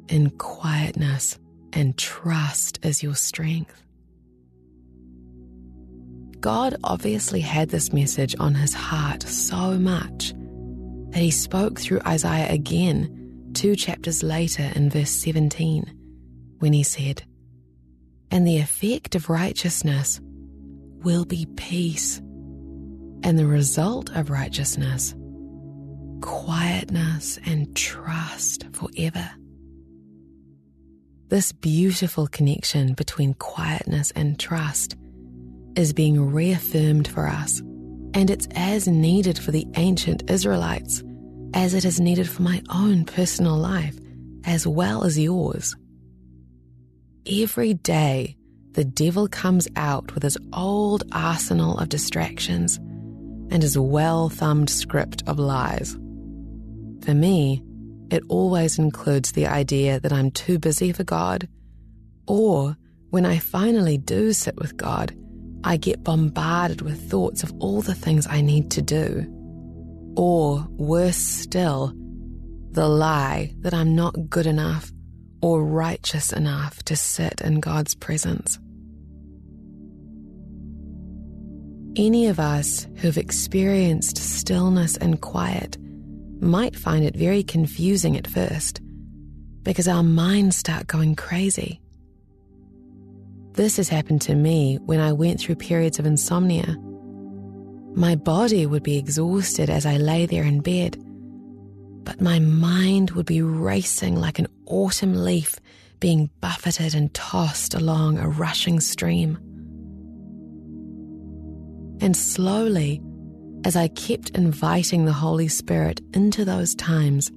In 0.09 0.30
quietness 0.30 1.38
and 1.73 1.97
trust 1.97 2.78
is 2.85 3.02
your 3.02 3.14
strength. 3.14 3.83
God 6.40 6.76
obviously 6.85 7.40
had 7.40 7.69
this 7.69 7.92
message 7.92 8.35
on 8.40 8.54
his 8.54 8.73
heart 8.73 9.23
so 9.23 9.78
much 9.78 10.33
that 11.11 11.21
he 11.21 11.30
spoke 11.30 11.78
through 11.78 12.00
Isaiah 12.07 12.50
again 12.50 13.50
two 13.54 13.76
chapters 13.76 14.23
later 14.23 14.71
in 14.75 14.88
verse 14.88 15.11
17 15.11 15.92
when 16.61 16.73
he 16.73 16.83
said, 16.83 17.25
And 18.30 18.46
the 18.46 18.58
effect 18.58 19.14
of 19.14 19.28
righteousness 19.28 20.20
will 21.02 21.25
be 21.25 21.46
peace, 21.56 22.18
and 23.22 23.38
the 23.38 23.46
result 23.46 24.10
of 24.10 24.30
righteousness, 24.30 25.14
quietness 26.20 27.38
and 27.44 27.75
trust 27.75 28.66
forever. 28.72 29.30
This 31.28 31.52
beautiful 31.52 32.26
connection 32.26 32.94
between 32.94 33.34
quietness 33.34 34.10
and 34.12 34.38
trust 34.38 34.96
is 35.76 35.92
being 35.92 36.32
reaffirmed 36.32 37.08
for 37.08 37.26
us, 37.26 37.60
and 38.14 38.30
it's 38.30 38.49
as 38.54 38.88
needed 38.88 39.38
for 39.38 39.52
the 39.52 39.66
ancient 39.76 40.28
Israelites 40.30 41.02
as 41.54 41.75
it 41.75 41.84
is 41.84 42.00
needed 42.00 42.28
for 42.28 42.42
my 42.42 42.62
own 42.72 43.04
personal 43.04 43.56
life, 43.56 43.96
as 44.44 44.66
well 44.66 45.04
as 45.04 45.18
yours. 45.18 45.76
Every 47.32 47.75
day, 47.75 48.37
the 48.72 48.84
devil 48.84 49.28
comes 49.28 49.68
out 49.76 50.14
with 50.14 50.25
his 50.25 50.37
old 50.52 51.04
arsenal 51.12 51.78
of 51.78 51.88
distractions 51.88 52.76
and 52.76 53.62
his 53.62 53.78
well 53.78 54.28
thumbed 54.28 54.68
script 54.68 55.22
of 55.28 55.38
lies. 55.38 55.92
For 57.04 57.14
me, 57.14 57.62
it 58.10 58.25
always 58.28 58.80
includes 58.80 59.30
the 59.30 59.46
idea 59.46 60.00
that 60.00 60.12
I'm 60.12 60.32
too 60.32 60.58
busy 60.58 60.90
for 60.90 61.04
God, 61.04 61.49
or 62.26 62.76
when 63.10 63.25
I 63.25 63.38
finally 63.38 63.96
do 63.96 64.32
sit 64.32 64.56
with 64.56 64.76
God, 64.76 65.16
I 65.62 65.76
get 65.76 66.02
bombarded 66.02 66.82
with 66.82 67.08
thoughts 67.08 67.44
of 67.44 67.52
all 67.60 67.80
the 67.80 67.94
things 67.94 68.26
I 68.26 68.40
need 68.40 68.72
to 68.72 68.82
do. 68.82 69.25
Or, 70.16 70.66
worse 70.70 71.16
still, 71.16 71.94
the 72.72 72.88
lie 72.88 73.54
that 73.60 73.72
I'm 73.72 73.94
not 73.94 74.28
good 74.28 74.46
enough 74.46 74.90
or 75.42 75.64
righteous 75.64 76.32
enough 76.32 76.82
to 76.85 76.97
sit 76.97 77.40
in 77.40 77.61
God's 77.61 77.94
presence. 77.94 78.59
Any 81.97 82.28
of 82.28 82.38
us 82.38 82.87
who've 82.97 83.18
experienced 83.18 84.16
stillness 84.16 84.97
and 84.97 85.20
quiet 85.20 85.76
might 86.40 86.76
find 86.76 87.04
it 87.04 87.16
very 87.16 87.42
confusing 87.42 88.16
at 88.16 88.26
first 88.26 88.80
because 89.62 89.88
our 89.88 90.02
minds 90.02 90.56
start 90.56 90.87
going 90.87 91.16
crazy. 91.16 91.80
This 93.52 93.76
has 93.76 93.88
happened 93.88 94.23
to 94.23 94.35
me 94.35 94.78
when 94.78 95.00
I 95.00 95.12
went 95.12 95.40
through 95.40 95.56
periods 95.56 95.99
of 95.99 96.06
insomnia. 96.06 96.76
My 97.94 98.14
body 98.14 98.64
would 98.66 98.85
be 98.85 98.97
exhausted 98.97 99.68
as 99.68 99.85
I 99.85 99.97
lay 99.97 100.26
there 100.26 100.44
in 100.44 100.61
bed, 100.61 100.97
but 102.11 102.21
my 102.21 102.40
mind 102.40 103.12
would 103.12 103.26
be 103.26 103.40
racing 103.40 104.17
like 104.17 104.40
an 104.40 104.49
autumn 104.67 105.14
leaf 105.14 105.61
being 106.00 106.29
buffeted 106.40 106.93
and 106.93 107.14
tossed 107.14 107.73
along 107.73 108.19
a 108.19 108.29
rushing 108.29 108.81
stream. 108.81 109.37
And 112.00 112.17
slowly, 112.17 113.00
as 113.64 113.76
I 113.76 113.87
kept 113.87 114.31
inviting 114.31 115.05
the 115.05 115.12
Holy 115.12 115.47
Spirit 115.47 116.00
into 116.12 116.45
those 116.45 116.75
times, 116.75 117.31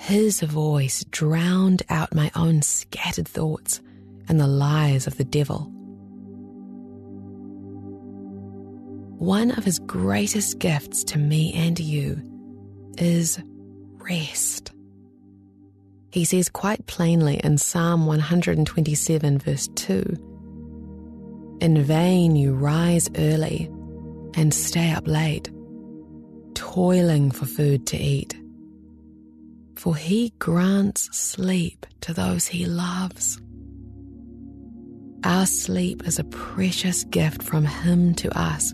his 0.00 0.40
voice 0.40 1.04
drowned 1.10 1.82
out 1.90 2.14
my 2.14 2.30
own 2.34 2.62
scattered 2.62 3.28
thoughts 3.28 3.82
and 4.28 4.40
the 4.40 4.46
lies 4.46 5.06
of 5.06 5.18
the 5.18 5.24
devil. 5.24 5.70
One 9.18 9.50
of 9.50 9.66
his 9.66 9.78
greatest 9.78 10.58
gifts 10.58 11.04
to 11.04 11.18
me 11.18 11.52
and 11.52 11.78
you 11.78 12.22
is 12.96 13.38
rest. 14.04 14.72
He 16.12 16.24
says 16.24 16.48
quite 16.48 16.86
plainly 16.86 17.40
in 17.42 17.58
Psalm 17.58 18.06
127, 18.06 19.38
verse 19.38 19.68
2 19.74 21.58
In 21.60 21.82
vain 21.82 22.36
you 22.36 22.54
rise 22.54 23.10
early 23.16 23.68
and 24.34 24.54
stay 24.54 24.92
up 24.92 25.08
late, 25.08 25.50
toiling 26.54 27.30
for 27.30 27.46
food 27.46 27.86
to 27.88 27.96
eat. 27.96 28.38
For 29.76 29.96
he 29.96 30.32
grants 30.38 31.08
sleep 31.16 31.84
to 32.02 32.14
those 32.14 32.46
he 32.46 32.64
loves. 32.66 33.40
Our 35.24 35.46
sleep 35.46 36.06
is 36.06 36.18
a 36.18 36.24
precious 36.24 37.02
gift 37.04 37.42
from 37.42 37.64
him 37.64 38.14
to 38.16 38.38
us. 38.38 38.72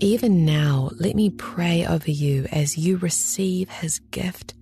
Even 0.00 0.44
now, 0.44 0.90
let 1.00 1.16
me 1.16 1.28
pray 1.28 1.84
over 1.84 2.10
you 2.10 2.46
as 2.52 2.78
you 2.78 2.98
receive 2.98 3.68
his 3.68 3.98
gift 4.12 4.54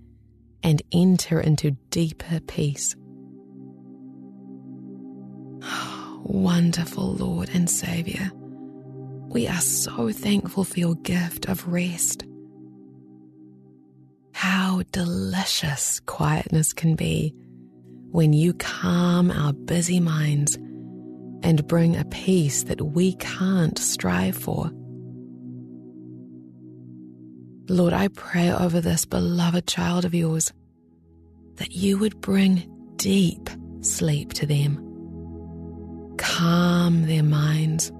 and 0.63 0.81
enter 0.91 1.39
into 1.39 1.71
deeper 1.91 2.39
peace. 2.39 2.95
Wonderful 6.23 7.13
Lord 7.13 7.49
and 7.53 7.69
Saviour. 7.69 8.31
We 9.29 9.47
are 9.47 9.61
so 9.61 10.11
thankful 10.11 10.63
for 10.63 10.79
your 10.79 10.95
gift 10.95 11.47
of 11.47 11.67
rest. 11.67 12.23
How 14.33 14.81
delicious 14.91 15.99
quietness 15.99 16.73
can 16.73 16.95
be 16.95 17.35
when 18.09 18.33
you 18.33 18.55
calm 18.55 19.29
our 19.29 19.53
busy 19.53 19.99
minds 19.99 20.55
and 21.43 21.67
bring 21.67 21.95
a 21.95 22.05
peace 22.05 22.63
that 22.63 22.81
we 22.81 23.13
can't 23.17 23.77
strive 23.77 24.35
for. 24.35 24.71
Lord, 27.69 27.93
I 27.93 28.07
pray 28.09 28.51
over 28.51 28.81
this 28.81 29.05
beloved 29.05 29.67
child 29.67 30.05
of 30.05 30.13
yours 30.13 30.51
that 31.55 31.71
you 31.71 31.97
would 31.97 32.21
bring 32.21 32.69
deep 32.97 33.49
sleep 33.81 34.33
to 34.33 34.45
them, 34.45 34.75
calm 36.17 37.05
their 37.07 37.23
minds 37.23 37.91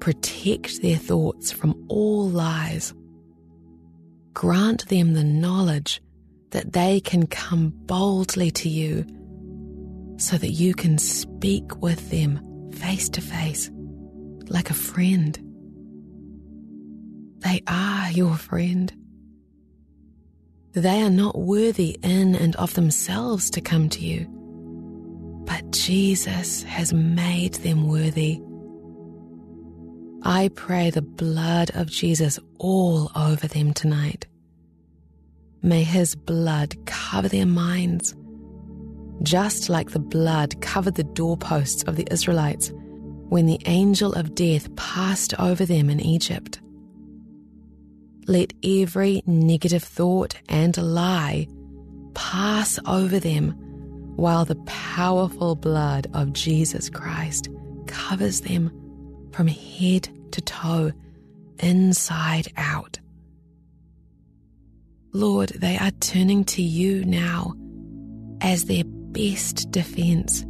protect 0.00 0.82
their 0.82 0.96
thoughts 0.96 1.52
from 1.52 1.84
all 1.88 2.28
lies. 2.28 2.92
Grant 4.32 4.88
them 4.88 5.12
the 5.12 5.24
knowledge 5.24 6.00
that 6.50 6.72
they 6.72 7.00
can 7.00 7.26
come 7.26 7.70
boldly 7.86 8.50
to 8.50 8.68
you 8.68 9.06
so 10.16 10.36
that 10.36 10.50
you 10.50 10.74
can 10.74 10.98
speak 10.98 11.80
with 11.80 12.10
them 12.10 12.72
face 12.72 13.08
to 13.10 13.20
face 13.20 13.70
like 14.48 14.70
a 14.70 14.74
friend. 14.74 15.38
They 17.40 17.62
are 17.66 18.10
your 18.12 18.36
friend. 18.36 18.92
They 20.72 21.02
are 21.02 21.10
not 21.10 21.36
worthy 21.38 21.98
in 22.02 22.34
and 22.34 22.54
of 22.56 22.74
themselves 22.74 23.50
to 23.50 23.60
come 23.60 23.88
to 23.90 24.00
you, 24.00 24.26
but 25.46 25.70
Jesus 25.72 26.62
has 26.62 26.92
made 26.92 27.54
them 27.54 27.88
worthy 27.88 28.40
I 30.22 30.50
pray 30.54 30.90
the 30.90 31.00
blood 31.00 31.70
of 31.74 31.86
Jesus 31.86 32.38
all 32.58 33.10
over 33.16 33.48
them 33.48 33.72
tonight. 33.72 34.26
May 35.62 35.82
his 35.82 36.14
blood 36.14 36.76
cover 36.84 37.28
their 37.28 37.46
minds, 37.46 38.14
just 39.22 39.70
like 39.70 39.90
the 39.90 39.98
blood 39.98 40.60
covered 40.60 40.96
the 40.96 41.04
doorposts 41.04 41.84
of 41.84 41.96
the 41.96 42.06
Israelites 42.10 42.70
when 43.30 43.46
the 43.46 43.60
angel 43.64 44.12
of 44.12 44.34
death 44.34 44.74
passed 44.76 45.32
over 45.40 45.64
them 45.64 45.88
in 45.88 46.00
Egypt. 46.00 46.60
Let 48.30 48.52
every 48.62 49.24
negative 49.26 49.82
thought 49.82 50.36
and 50.48 50.76
lie 50.76 51.48
pass 52.14 52.78
over 52.86 53.18
them 53.18 53.50
while 54.14 54.44
the 54.44 54.62
powerful 54.66 55.56
blood 55.56 56.06
of 56.14 56.32
Jesus 56.32 56.88
Christ 56.88 57.48
covers 57.88 58.42
them 58.42 58.70
from 59.32 59.48
head 59.48 60.08
to 60.30 60.40
toe, 60.42 60.92
inside 61.58 62.52
out. 62.56 63.00
Lord, 65.12 65.48
they 65.48 65.76
are 65.78 65.90
turning 65.98 66.44
to 66.44 66.62
you 66.62 67.04
now 67.04 67.54
as 68.40 68.66
their 68.66 68.84
best 68.86 69.72
defense 69.72 70.42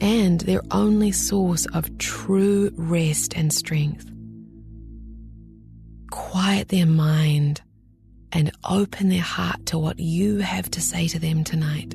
and 0.00 0.40
their 0.40 0.62
only 0.72 1.12
source 1.12 1.64
of 1.66 1.96
true 1.98 2.72
rest 2.74 3.36
and 3.36 3.52
strength. 3.52 4.10
Quiet 6.10 6.68
their 6.68 6.86
mind 6.86 7.60
and 8.32 8.50
open 8.68 9.08
their 9.08 9.20
heart 9.20 9.66
to 9.66 9.78
what 9.78 9.98
you 9.98 10.38
have 10.38 10.70
to 10.70 10.80
say 10.80 11.08
to 11.08 11.18
them 11.18 11.44
tonight. 11.44 11.94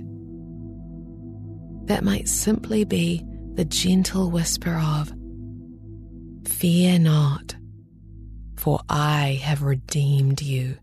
That 1.88 2.04
might 2.04 2.28
simply 2.28 2.86
be 2.86 3.26
the 3.56 3.65
gentle 3.65 4.32
whisper 4.32 4.76
of, 4.76 5.12
Fear 6.47 6.99
not, 6.99 7.56
for 8.58 8.80
I 8.89 9.39
have 9.43 9.62
redeemed 9.62 10.41
you. 10.41 10.78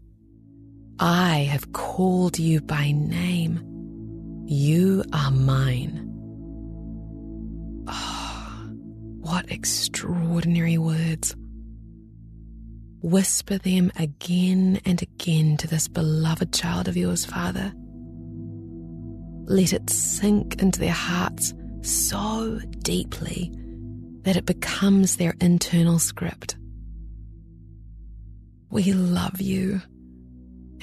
I 0.98 1.48
have 1.50 1.72
called 1.72 2.38
you 2.38 2.60
by 2.60 2.92
name. 2.92 4.44
You 4.46 5.04
are 5.12 5.30
mine. 5.30 6.06
Oh, 7.86 8.70
what 9.20 9.50
extraordinary 9.50 10.76
words. 10.76 11.34
Whisper 13.02 13.58
them 13.58 13.90
again 13.96 14.80
and 14.84 15.00
again 15.00 15.56
to 15.58 15.66
this 15.66 15.88
beloved 15.88 16.52
child 16.52 16.86
of 16.86 16.96
yours, 16.96 17.24
Father. 17.24 17.72
Let 19.46 19.72
it 19.72 19.88
sink 19.88 20.60
into 20.62 20.78
their 20.78 20.92
hearts 20.92 21.54
so 21.82 22.60
deeply 22.80 23.52
that 24.22 24.36
it 24.36 24.44
becomes 24.44 25.16
their 25.16 25.34
internal 25.40 25.98
script. 25.98 26.56
We 28.70 28.92
love 28.92 29.40
you 29.40 29.80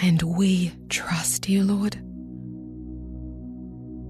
and 0.01 0.21
we 0.23 0.71
trust 0.89 1.47
you, 1.47 1.63
Lord. 1.63 1.97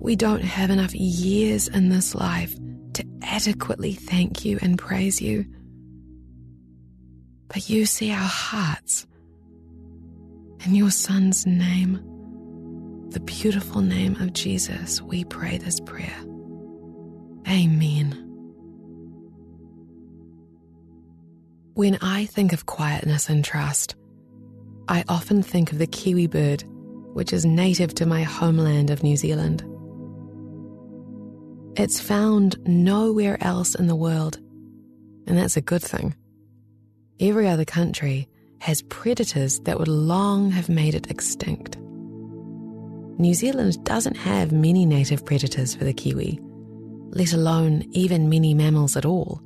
We 0.02 0.16
don't 0.16 0.44
have 0.44 0.70
enough 0.70 0.96
years 0.96 1.68
in 1.68 1.90
this 1.90 2.16
life 2.16 2.56
to 2.94 3.06
adequately 3.22 3.94
thank 3.94 4.46
you 4.46 4.58
and 4.62 4.80
praise 4.80 5.22
you. 5.22 5.46
But 7.48 7.70
you 7.70 7.86
see 7.86 8.12
our 8.12 8.18
hearts. 8.18 9.08
In 10.66 10.76
your 10.76 10.92
Son's 10.92 11.46
name, 11.46 12.04
the 13.10 13.20
beautiful 13.22 13.82
name 13.82 14.16
of 14.18 14.34
Jesus, 14.34 15.02
we 15.02 15.24
pray 15.24 15.58
this 15.58 15.80
prayer. 15.80 16.18
Amen. 17.48 18.24
When 21.74 21.98
I 22.02 22.26
think 22.26 22.54
of 22.54 22.66
quietness 22.66 23.30
and 23.30 23.46
trust, 23.46 23.96
I 24.90 25.04
often 25.08 25.44
think 25.44 25.72
of 25.72 25.78
the 25.78 25.88
kiwi 25.88 26.28
bird, 26.28 26.64
which 27.14 27.32
is 27.32 27.46
native 27.46 27.94
to 27.96 28.06
my 28.06 28.24
homeland 28.24 28.90
of 28.90 29.04
New 29.04 29.16
Zealand. 29.16 29.64
It's 31.78 32.00
found 32.00 32.58
nowhere 32.68 33.38
else 33.42 33.76
in 33.76 33.88
the 33.88 33.96
world, 33.96 34.38
and 35.28 35.38
that's 35.38 35.56
a 35.56 35.62
good 35.62 35.84
thing. 35.84 36.16
Every 37.20 37.48
other 37.48 37.66
country 37.66 38.28
has 38.60 38.82
predators 38.84 39.60
that 39.62 39.80
would 39.80 39.88
long 39.88 40.52
have 40.52 40.70
made 40.70 40.96
it 40.96 41.10
extinct. 41.10 41.78
New 43.20 43.34
Zealand 43.34 43.84
doesn't 43.84 44.18
have 44.18 44.52
many 44.52 44.86
native 44.86 45.26
predators 45.26 45.76
for 45.76 45.84
the 45.84 45.94
kiwi, 45.94 46.40
let 47.10 47.34
alone 47.34 47.84
even 47.92 48.30
many 48.30 48.54
mammals 48.54 48.96
at 48.96 49.06
all 49.06 49.42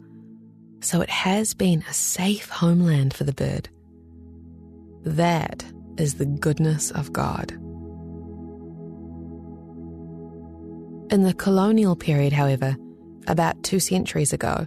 so 0.81 0.99
it 1.01 1.10
has 1.10 1.53
been 1.53 1.84
a 1.88 1.93
safe 1.93 2.49
homeland 2.49 3.13
for 3.13 3.23
the 3.23 3.34
bird. 3.34 3.69
That 5.03 5.63
is 5.97 6.15
the 6.15 6.25
goodness 6.25 6.91
of 6.91 7.13
God. 7.13 7.51
In 11.12 11.23
the 11.23 11.36
colonial 11.38 11.95
period, 11.95 12.34
however, 12.34 12.75
about 13.27 13.62
two 13.63 13.79
centuries 13.79 14.34
ago, 14.34 14.65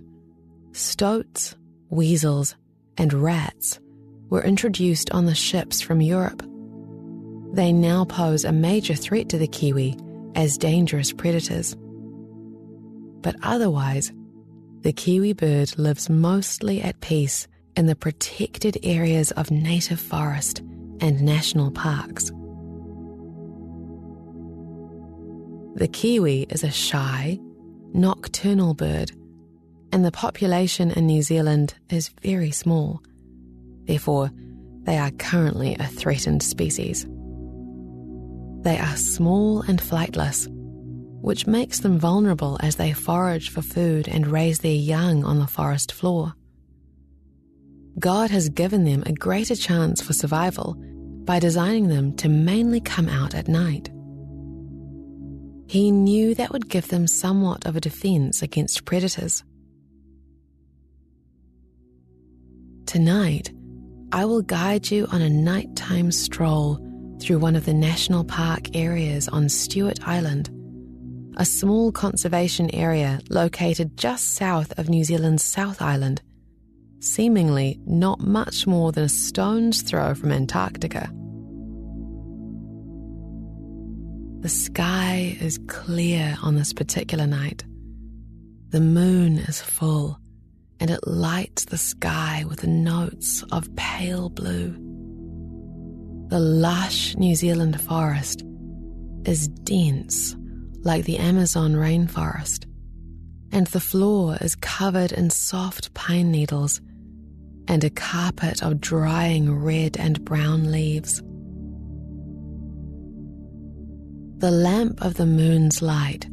stoats, 0.72 1.56
weasels, 1.90 2.54
and 2.96 3.12
rats 3.12 3.80
were 4.30 4.42
introduced 4.42 5.10
on 5.10 5.26
the 5.26 5.34
ships 5.34 5.80
from 5.80 6.00
Europe. 6.00 6.42
They 7.52 7.72
now 7.72 8.04
pose 8.04 8.44
a 8.44 8.52
major 8.52 8.94
threat 8.94 9.28
to 9.30 9.38
the 9.38 9.46
kiwi 9.46 9.96
as 10.34 10.58
dangerous 10.58 11.12
predators. 11.12 11.76
But 13.22 13.36
otherwise, 13.42 14.12
The 14.84 14.92
kiwi 14.92 15.32
bird 15.32 15.78
lives 15.78 16.10
mostly 16.10 16.82
at 16.82 17.00
peace 17.00 17.48
in 17.74 17.86
the 17.86 17.96
protected 17.96 18.76
areas 18.82 19.30
of 19.30 19.50
native 19.50 19.98
forest 19.98 20.58
and 21.00 21.22
national 21.22 21.70
parks. 21.70 22.30
The 25.76 25.88
kiwi 25.88 26.42
is 26.50 26.62
a 26.62 26.70
shy, 26.70 27.40
nocturnal 27.94 28.74
bird, 28.74 29.10
and 29.94 30.04
the 30.04 30.10
population 30.10 30.90
in 30.90 31.06
New 31.06 31.22
Zealand 31.22 31.72
is 31.88 32.08
very 32.20 32.50
small. 32.50 33.00
Therefore, 33.84 34.28
they 34.82 34.98
are 34.98 35.12
currently 35.12 35.76
a 35.78 35.86
threatened 35.86 36.42
species. 36.42 37.06
They 38.62 38.76
are 38.76 38.96
small 38.96 39.60
and 39.62 39.80
flightless, 39.80 40.48
which 41.22 41.46
makes 41.46 41.78
them 41.78 42.00
vulnerable 42.00 42.58
as 42.60 42.74
they 42.74 42.92
forage 42.92 43.50
for 43.50 43.62
food 43.62 44.08
and 44.08 44.26
raise 44.26 44.58
their 44.58 44.74
young 44.74 45.24
on 45.24 45.38
the 45.38 45.46
forest 45.46 45.92
floor. 45.92 46.34
God 47.96 48.32
has 48.32 48.48
given 48.48 48.82
them 48.82 49.04
a 49.06 49.12
greater 49.12 49.54
chance 49.54 50.02
for 50.02 50.12
survival 50.12 50.74
by 51.24 51.38
designing 51.38 51.86
them 51.86 52.16
to 52.16 52.28
mainly 52.28 52.80
come 52.80 53.08
out 53.08 53.32
at 53.36 53.46
night. 53.46 53.90
He 55.68 55.92
knew 55.92 56.34
that 56.34 56.50
would 56.52 56.68
give 56.68 56.88
them 56.88 57.06
somewhat 57.06 57.64
of 57.64 57.76
a 57.76 57.80
defense 57.80 58.42
against 58.42 58.84
predators. 58.84 59.44
Tonight, 62.94 63.50
I 64.12 64.24
will 64.24 64.42
guide 64.42 64.88
you 64.88 65.08
on 65.10 65.20
a 65.20 65.28
nighttime 65.28 66.12
stroll 66.12 66.78
through 67.20 67.40
one 67.40 67.56
of 67.56 67.64
the 67.64 67.74
national 67.74 68.22
park 68.22 68.76
areas 68.76 69.26
on 69.26 69.48
Stewart 69.48 69.98
Island, 70.06 70.48
a 71.36 71.44
small 71.44 71.90
conservation 71.90 72.72
area 72.72 73.18
located 73.30 73.96
just 73.96 74.36
south 74.36 74.78
of 74.78 74.88
New 74.88 75.02
Zealand's 75.02 75.42
South 75.42 75.82
Island, 75.82 76.22
seemingly 77.00 77.80
not 77.84 78.20
much 78.20 78.64
more 78.64 78.92
than 78.92 79.02
a 79.02 79.08
stone's 79.08 79.82
throw 79.82 80.14
from 80.14 80.30
Antarctica. 80.30 81.10
The 84.38 84.48
sky 84.48 85.36
is 85.40 85.58
clear 85.66 86.36
on 86.44 86.54
this 86.54 86.72
particular 86.72 87.26
night. 87.26 87.64
The 88.68 88.80
moon 88.80 89.38
is 89.38 89.60
full 89.60 90.20
and 90.80 90.90
it 90.90 91.06
lights 91.06 91.66
the 91.66 91.78
sky 91.78 92.44
with 92.48 92.66
notes 92.66 93.42
of 93.52 93.74
pale 93.76 94.28
blue. 94.28 94.72
The 96.28 96.40
lush 96.40 97.16
New 97.16 97.34
Zealand 97.34 97.80
forest 97.80 98.42
is 99.24 99.48
dense 99.48 100.36
like 100.82 101.04
the 101.04 101.18
Amazon 101.18 101.74
rainforest, 101.74 102.66
and 103.52 103.66
the 103.68 103.80
floor 103.80 104.36
is 104.40 104.54
covered 104.56 105.12
in 105.12 105.30
soft 105.30 105.94
pine 105.94 106.30
needles 106.30 106.80
and 107.68 107.82
a 107.82 107.90
carpet 107.90 108.62
of 108.62 108.80
drying 108.80 109.54
red 109.54 109.96
and 109.96 110.24
brown 110.24 110.70
leaves. 110.70 111.22
The 114.38 114.50
lamp 114.50 115.00
of 115.00 115.14
the 115.14 115.26
moon's 115.26 115.80
light 115.80 116.26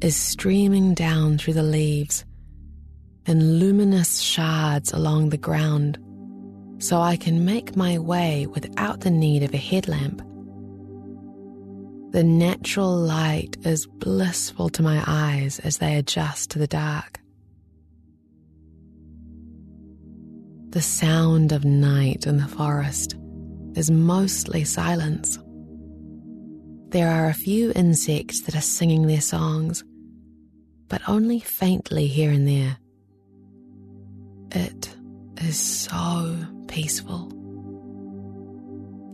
is 0.00 0.14
streaming 0.14 0.94
down 0.94 1.38
through 1.38 1.54
the 1.54 1.62
leaves 1.62 2.24
in 3.26 3.58
luminous 3.58 4.20
shards 4.20 4.92
along 4.92 5.30
the 5.30 5.36
ground, 5.36 5.98
so 6.78 7.00
I 7.00 7.16
can 7.16 7.44
make 7.44 7.76
my 7.76 7.98
way 7.98 8.46
without 8.46 9.00
the 9.00 9.10
need 9.10 9.42
of 9.42 9.52
a 9.52 9.58
headlamp. 9.58 10.18
The 12.12 12.22
natural 12.22 12.96
light 12.96 13.56
is 13.64 13.86
blissful 13.86 14.68
to 14.70 14.82
my 14.82 15.02
eyes 15.06 15.58
as 15.60 15.78
they 15.78 15.96
adjust 15.96 16.50
to 16.50 16.58
the 16.58 16.66
dark. 16.66 17.20
The 20.70 20.82
sound 20.82 21.52
of 21.52 21.64
night 21.64 22.26
in 22.26 22.36
the 22.36 22.48
forest 22.48 23.16
is 23.74 23.90
mostly 23.90 24.64
silence. 24.64 25.38
There 26.88 27.10
are 27.10 27.28
a 27.28 27.34
few 27.34 27.72
insects 27.74 28.42
that 28.42 28.54
are 28.54 28.60
singing 28.60 29.06
their 29.06 29.20
songs, 29.20 29.84
but 30.88 31.02
only 31.08 31.40
faintly 31.40 32.06
here 32.06 32.30
and 32.30 32.46
there. 32.46 32.78
It 34.52 34.94
is 35.38 35.58
so 35.58 36.36
peaceful. 36.68 37.32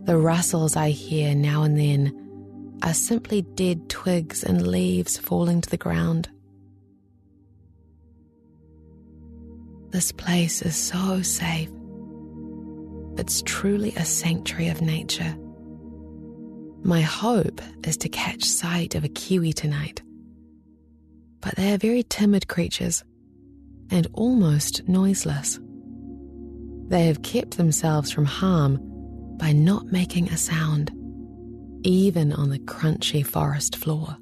The 0.05 0.17
rustles 0.17 0.75
I 0.75 0.89
hear 0.89 1.33
now 1.33 1.63
and 1.63 1.77
then 1.77 2.77
are 2.83 2.93
simply 2.93 3.41
dead 3.41 3.89
twigs 3.89 4.43
and 4.43 4.67
leaves 4.67 5.17
falling 5.17 5.61
to 5.61 5.69
the 5.69 5.77
ground. 5.77 6.29
This 9.91 10.11
place 10.11 10.61
is 10.61 10.75
so 10.75 11.21
safe. 11.21 11.69
It's 13.17 13.43
truly 13.43 13.93
a 13.95 14.03
sanctuary 14.03 14.69
of 14.69 14.81
nature. 14.81 15.37
My 16.83 17.01
hope 17.01 17.61
is 17.83 17.95
to 17.97 18.09
catch 18.09 18.43
sight 18.43 18.95
of 18.95 19.03
a 19.03 19.09
kiwi 19.09 19.53
tonight. 19.53 20.01
But 21.39 21.55
they 21.55 21.73
are 21.73 21.77
very 21.77 22.03
timid 22.03 22.47
creatures 22.47 23.03
and 23.89 24.07
almost 24.13 24.87
noiseless. 24.87 25.59
They 26.87 27.05
have 27.07 27.21
kept 27.21 27.57
themselves 27.57 28.11
from 28.11 28.25
harm 28.25 28.79
by 29.37 29.51
not 29.51 29.87
making 29.87 30.29
a 30.29 30.37
sound, 30.37 30.91
even 31.83 32.31
on 32.33 32.49
the 32.49 32.59
crunchy 32.59 33.25
forest 33.25 33.75
floor. 33.75 34.17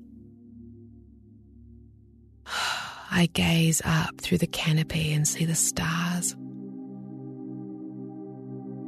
I 3.12 3.30
gaze 3.34 3.82
up 3.84 4.22
through 4.22 4.38
the 4.38 4.48
canopy 4.48 5.14
and 5.14 5.28
see 5.28 5.46
the 5.46 5.56
stars. 5.56 6.36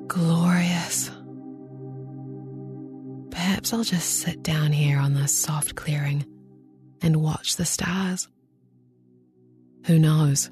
Glorious. 0.07 1.11
Perhaps 3.31 3.73
I'll 3.73 3.83
just 3.83 4.19
sit 4.19 4.43
down 4.43 4.71
here 4.71 4.99
on 4.99 5.13
this 5.13 5.35
soft 5.37 5.75
clearing 5.75 6.25
and 7.01 7.17
watch 7.17 7.57
the 7.57 7.65
stars. 7.65 8.29
Who 9.87 9.99
knows? 9.99 10.49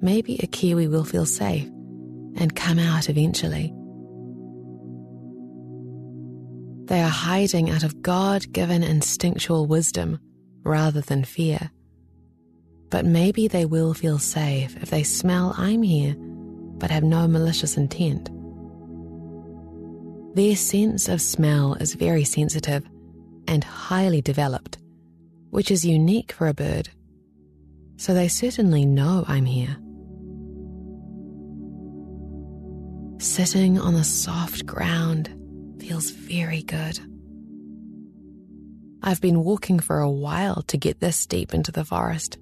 Maybe 0.00 0.38
a 0.42 0.46
kiwi 0.46 0.88
will 0.88 1.04
feel 1.04 1.26
safe 1.26 1.66
and 2.36 2.54
come 2.54 2.78
out 2.78 3.08
eventually. 3.08 3.72
They 6.86 7.02
are 7.02 7.08
hiding 7.08 7.70
out 7.70 7.84
of 7.84 8.02
God 8.02 8.52
given 8.52 8.82
instinctual 8.82 9.66
wisdom 9.66 10.18
rather 10.62 11.00
than 11.00 11.24
fear. 11.24 11.70
But 12.88 13.04
maybe 13.04 13.46
they 13.46 13.64
will 13.64 13.94
feel 13.94 14.18
safe 14.18 14.76
if 14.82 14.90
they 14.90 15.04
smell 15.04 15.54
I'm 15.56 15.82
here 15.82 16.16
but 16.80 16.90
have 16.90 17.04
no 17.04 17.28
malicious 17.28 17.76
intent. 17.76 18.30
Their 20.34 20.56
sense 20.56 21.08
of 21.08 21.20
smell 21.20 21.74
is 21.74 21.94
very 21.94 22.24
sensitive 22.24 22.84
and 23.46 23.62
highly 23.62 24.22
developed, 24.22 24.78
which 25.50 25.70
is 25.70 25.84
unique 25.84 26.32
for 26.32 26.48
a 26.48 26.54
bird. 26.54 26.88
So 27.96 28.14
they 28.14 28.28
certainly 28.28 28.86
know 28.86 29.24
I'm 29.28 29.44
here. 29.44 29.76
Sitting 33.20 33.78
on 33.78 33.92
the 33.92 34.02
soft 34.02 34.64
ground 34.64 35.28
feels 35.78 36.08
very 36.10 36.62
good. 36.62 36.98
I've 39.02 39.20
been 39.20 39.44
walking 39.44 39.78
for 39.78 40.00
a 40.00 40.10
while 40.10 40.62
to 40.68 40.78
get 40.78 41.00
this 41.00 41.26
deep 41.26 41.52
into 41.52 41.70
the 41.70 41.84
forest, 41.84 42.38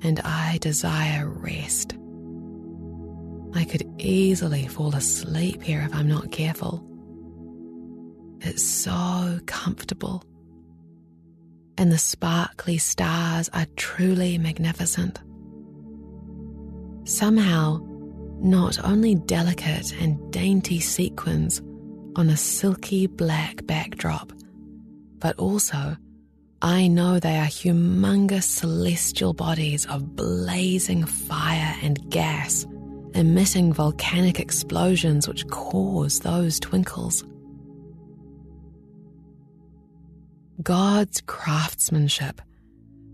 and 0.00 0.18
I 0.20 0.56
desire 0.62 1.28
rest. 1.28 1.98
I 3.54 3.66
could 3.66 3.86
easily 3.98 4.66
fall 4.68 4.94
asleep 4.94 5.62
here 5.62 5.82
if 5.82 5.94
I'm 5.94 6.08
not 6.08 6.32
careful. 6.32 6.82
It's 8.40 8.64
so 8.64 9.38
comfortable. 9.44 10.24
And 11.76 11.92
the 11.92 11.98
sparkly 11.98 12.78
stars 12.78 13.50
are 13.52 13.66
truly 13.76 14.38
magnificent. 14.38 15.20
Somehow, 17.04 17.89
not 18.40 18.82
only 18.84 19.14
delicate 19.14 19.92
and 20.00 20.32
dainty 20.32 20.80
sequins 20.80 21.60
on 22.16 22.30
a 22.30 22.36
silky 22.36 23.06
black 23.06 23.64
backdrop, 23.66 24.32
but 25.18 25.38
also 25.38 25.96
I 26.62 26.88
know 26.88 27.18
they 27.18 27.38
are 27.38 27.46
humongous 27.46 28.42
celestial 28.42 29.32
bodies 29.32 29.86
of 29.86 30.14
blazing 30.14 31.06
fire 31.06 31.74
and 31.82 32.10
gas, 32.10 32.66
emitting 33.14 33.72
volcanic 33.72 34.38
explosions 34.38 35.26
which 35.26 35.46
cause 35.48 36.20
those 36.20 36.60
twinkles. 36.60 37.24
God's 40.62 41.22
craftsmanship, 41.22 42.42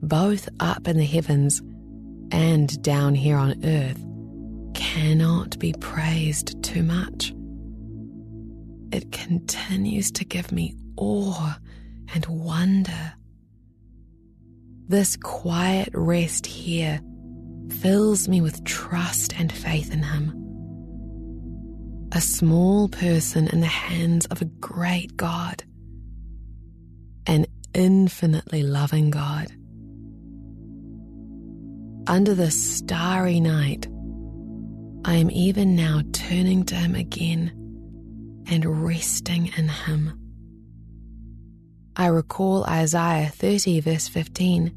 both 0.02 0.48
up 0.58 0.88
in 0.88 0.96
the 0.96 1.04
heavens 1.04 1.62
and 2.32 2.82
down 2.82 3.14
here 3.14 3.36
on 3.36 3.64
earth, 3.64 4.04
cannot 4.76 5.58
be 5.58 5.72
praised 5.72 6.62
too 6.62 6.82
much. 6.82 7.34
It 8.92 9.10
continues 9.10 10.12
to 10.12 10.24
give 10.24 10.52
me 10.52 10.76
awe 10.96 11.58
and 12.14 12.26
wonder. 12.26 13.14
This 14.86 15.16
quiet 15.16 15.88
rest 15.94 16.46
here 16.46 17.00
fills 17.80 18.28
me 18.28 18.40
with 18.42 18.64
trust 18.64 19.34
and 19.40 19.50
faith 19.50 19.92
in 19.92 20.02
Him. 20.02 20.32
A 22.12 22.20
small 22.20 22.88
person 22.88 23.48
in 23.48 23.60
the 23.60 23.66
hands 23.66 24.26
of 24.26 24.42
a 24.42 24.44
great 24.44 25.16
God, 25.16 25.64
an 27.26 27.46
infinitely 27.72 28.62
loving 28.62 29.10
God. 29.10 29.46
Under 32.06 32.34
the 32.34 32.50
starry 32.52 33.40
night, 33.40 33.88
I 35.08 35.14
am 35.14 35.30
even 35.30 35.76
now 35.76 36.02
turning 36.12 36.64
to 36.64 36.74
Him 36.74 36.96
again 36.96 37.52
and 38.48 38.84
resting 38.84 39.52
in 39.56 39.68
Him. 39.68 40.20
I 41.94 42.08
recall 42.08 42.64
Isaiah 42.64 43.28
30, 43.28 43.80
verse 43.80 44.08
15. 44.08 44.72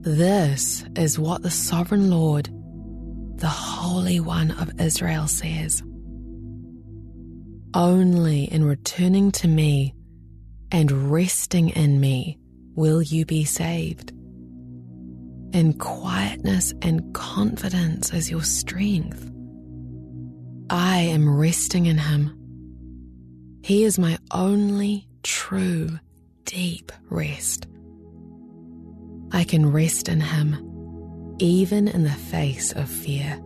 This 0.00 0.82
is 0.96 1.18
what 1.18 1.42
the 1.42 1.50
sovereign 1.50 2.10
Lord, 2.10 2.48
the 3.36 3.48
Holy 3.48 4.18
One 4.18 4.50
of 4.52 4.80
Israel, 4.80 5.26
says. 5.26 5.82
Only 7.74 8.44
in 8.44 8.64
returning 8.64 9.30
to 9.32 9.46
me 9.46 9.94
and 10.70 11.12
resting 11.12 11.68
in 11.68 12.00
me 12.00 12.38
will 12.74 13.02
you 13.02 13.26
be 13.26 13.44
saved. 13.44 14.14
In 15.52 15.74
quietness 15.74 16.72
and 16.80 17.12
confidence 17.14 18.14
as 18.14 18.30
your 18.30 18.42
strength. 18.42 19.30
I 20.70 21.00
am 21.00 21.38
resting 21.38 21.84
in 21.84 21.98
Him. 21.98 22.38
He 23.62 23.84
is 23.84 23.98
my 23.98 24.16
only 24.30 25.06
true, 25.22 25.98
deep 26.46 26.90
rest. 27.10 27.66
I 29.30 29.44
can 29.44 29.70
rest 29.70 30.08
in 30.08 30.22
Him, 30.22 31.36
even 31.38 31.86
in 31.86 32.04
the 32.04 32.10
face 32.10 32.72
of 32.72 32.88
fear. 32.88 33.38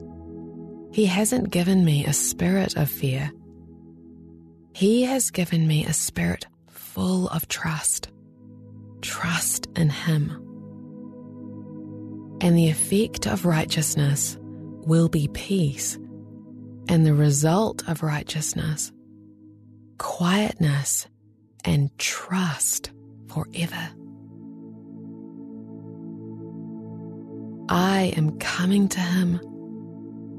He 0.92 1.06
hasn't 1.06 1.50
given 1.50 1.84
me 1.84 2.06
a 2.06 2.12
spirit 2.12 2.76
of 2.76 2.88
fear. 2.88 3.32
He 4.74 5.02
has 5.02 5.30
given 5.32 5.66
me 5.66 5.84
a 5.84 5.92
spirit 5.92 6.46
full 6.70 7.28
of 7.28 7.48
trust. 7.48 8.10
Trust 9.02 9.66
in 9.74 9.90
Him. 9.90 10.45
And 12.40 12.56
the 12.56 12.68
effect 12.68 13.26
of 13.26 13.46
righteousness 13.46 14.36
will 14.40 15.08
be 15.08 15.28
peace, 15.28 15.96
and 16.88 17.04
the 17.04 17.14
result 17.14 17.88
of 17.88 18.02
righteousness, 18.02 18.92
quietness 19.98 21.08
and 21.64 21.90
trust 21.98 22.92
forever. 23.28 23.90
I 27.68 28.12
am 28.16 28.38
coming 28.38 28.88
to 28.90 29.00
Him 29.00 29.40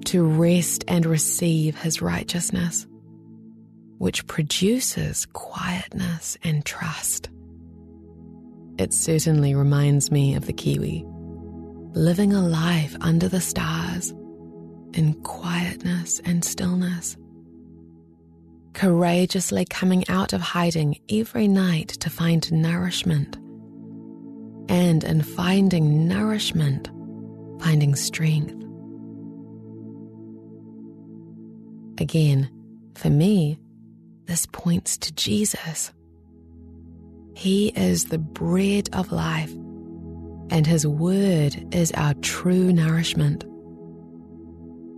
to 0.06 0.24
rest 0.24 0.86
and 0.88 1.06
receive 1.06 1.78
His 1.78 2.02
righteousness, 2.02 2.88
which 3.98 4.26
produces 4.28 5.26
quietness 5.34 6.38
and 6.44 6.64
trust. 6.64 7.30
It 8.78 8.94
certainly 8.94 9.56
reminds 9.56 10.12
me 10.12 10.36
of 10.36 10.46
the 10.46 10.54
Kiwi, 10.54 11.04
living 11.98 12.34
a 12.34 12.42
life 12.42 12.96
under 13.02 13.28
the 13.28 13.42
stars 13.42 14.12
in 14.94 15.14
quietness 15.24 16.22
and 16.26 16.46
stillness 16.46 17.18
courageously 18.78 19.66
coming 19.66 20.08
out 20.08 20.34
of 20.34 20.40
hiding 20.40 21.00
every 21.10 21.48
night 21.48 21.88
to 21.88 22.12
find 22.12 22.52
nourishment. 22.52 23.36
And 24.70 25.04
in 25.04 25.24
finding 25.24 26.08
nourishment, 26.08 26.88
finding 27.60 27.96
strength. 27.96 28.54
Again, 32.00 32.52
for 32.94 33.10
me, 33.10 33.58
this 34.26 34.46
points 34.46 34.96
to 35.00 35.14
Jesus. 35.16 35.92
He 37.34 37.70
is 37.70 38.06
the 38.06 38.20
bread 38.20 38.90
of 38.94 39.12
life, 39.12 39.52
and 40.50 40.66
His 40.66 40.86
word 40.88 41.74
is 41.74 41.92
our 41.94 42.14
true 42.16 42.72
nourishment. 42.72 43.44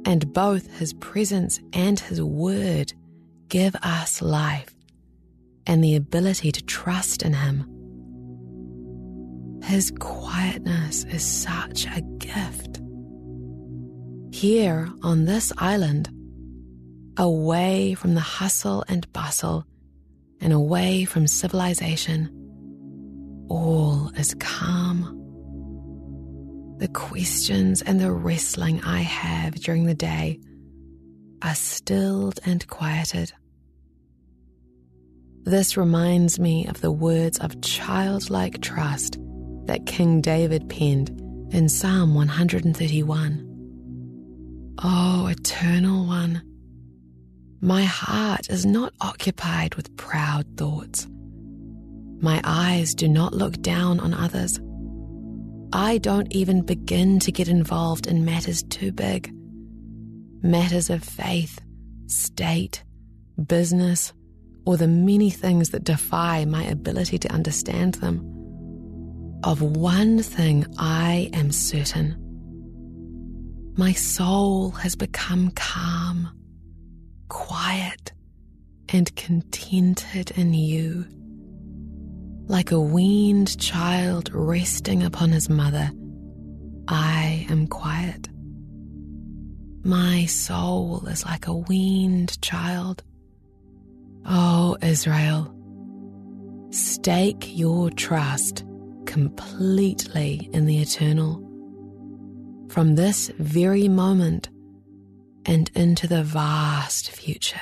And 0.05 0.31
both 0.33 0.67
His 0.77 0.93
presence 0.93 1.59
and 1.73 1.99
His 1.99 2.21
word 2.21 2.93
give 3.49 3.75
us 3.81 4.21
life 4.21 4.73
and 5.65 5.83
the 5.83 5.95
ability 5.95 6.51
to 6.51 6.63
trust 6.63 7.23
in 7.23 7.33
Him. 7.33 7.65
His 9.63 9.91
quietness 9.99 11.03
is 11.05 11.23
such 11.23 11.85
a 11.85 12.01
gift. 12.17 12.79
Here 14.31 14.89
on 15.03 15.25
this 15.25 15.51
island, 15.57 16.09
away 17.17 17.93
from 17.93 18.13
the 18.15 18.21
hustle 18.21 18.83
and 18.88 19.12
bustle 19.12 19.65
and 20.39 20.53
away 20.53 21.03
from 21.05 21.27
civilization, 21.27 22.29
all 23.49 24.09
is 24.15 24.33
calm. 24.39 25.18
The 26.79 26.87
questions 26.87 27.81
and 27.81 27.99
the 27.99 28.13
wrestling 28.13 28.81
I 28.85 29.01
have 29.01 29.55
during 29.55 29.83
the 29.83 29.93
day 29.93 30.39
are 31.41 31.53
stilled 31.53 32.39
and 32.45 32.65
quieted. 32.67 33.33
This 35.43 35.75
reminds 35.75 36.39
me 36.39 36.67
of 36.67 36.79
the 36.79 36.91
words 36.91 37.37
of 37.39 37.61
childlike 37.61 38.61
trust 38.61 39.17
that 39.65 39.87
King 39.87 40.21
David 40.21 40.69
penned 40.69 41.09
in 41.53 41.67
Psalm 41.67 42.15
131. 42.15 44.77
Oh, 44.81 45.27
Eternal 45.27 46.07
One, 46.07 46.41
my 47.59 47.83
heart 47.83 48.49
is 48.49 48.65
not 48.65 48.93
occupied 49.01 49.75
with 49.75 49.97
proud 49.97 50.45
thoughts. 50.55 51.09
My 52.21 52.39
eyes 52.45 52.95
do 52.95 53.09
not 53.09 53.33
look 53.33 53.61
down 53.61 53.99
on 53.99 54.13
others. 54.13 54.61
I 55.71 55.97
don't 55.99 56.32
even 56.32 56.62
begin 56.62 57.19
to 57.19 57.32
get 57.32 57.47
involved 57.47 58.08
in 58.08 58.25
matters 58.25 58.63
too 58.63 58.91
big 58.91 59.32
matters 60.41 60.89
of 60.89 61.03
faith, 61.03 61.60
state, 62.08 62.84
business, 63.45 64.13
or 64.65 64.77
the 64.77 64.88
many 64.88 65.29
things 65.29 65.71
that 65.71 65.84
defy 65.84 66.45
my 66.45 66.63
ability 66.63 67.17
to 67.19 67.32
understand 67.32 67.95
them. 67.95 68.19
Of 69.43 69.62
one 69.62 70.21
thing 70.21 70.65
I 70.77 71.29
am 71.34 71.51
certain 71.51 72.25
my 73.77 73.93
soul 73.93 74.71
has 74.71 74.97
become 74.97 75.51
calm, 75.51 76.29
quiet, 77.29 78.12
and 78.89 79.15
contented 79.15 80.32
in 80.32 80.53
you. 80.53 81.05
Like 82.49 82.71
a 82.71 82.79
weaned 82.79 83.59
child 83.59 84.31
resting 84.33 85.03
upon 85.03 85.29
his 85.29 85.51
mother, 85.51 85.91
I 86.88 87.45
am 87.47 87.67
quiet. 87.67 88.27
My 89.83 90.25
soul 90.25 91.05
is 91.05 91.23
like 91.23 91.45
a 91.45 91.53
weaned 91.53 92.41
child. 92.41 93.03
Oh, 94.25 94.77
Israel, 94.81 95.53
stake 96.71 97.55
your 97.55 97.91
trust 97.91 98.65
completely 99.05 100.49
in 100.51 100.65
the 100.65 100.79
eternal. 100.79 101.35
From 102.69 102.95
this 102.95 103.29
very 103.38 103.88
moment 103.88 104.49
and 105.45 105.69
into 105.75 106.07
the 106.07 106.23
vast 106.23 107.12
future. 107.12 107.62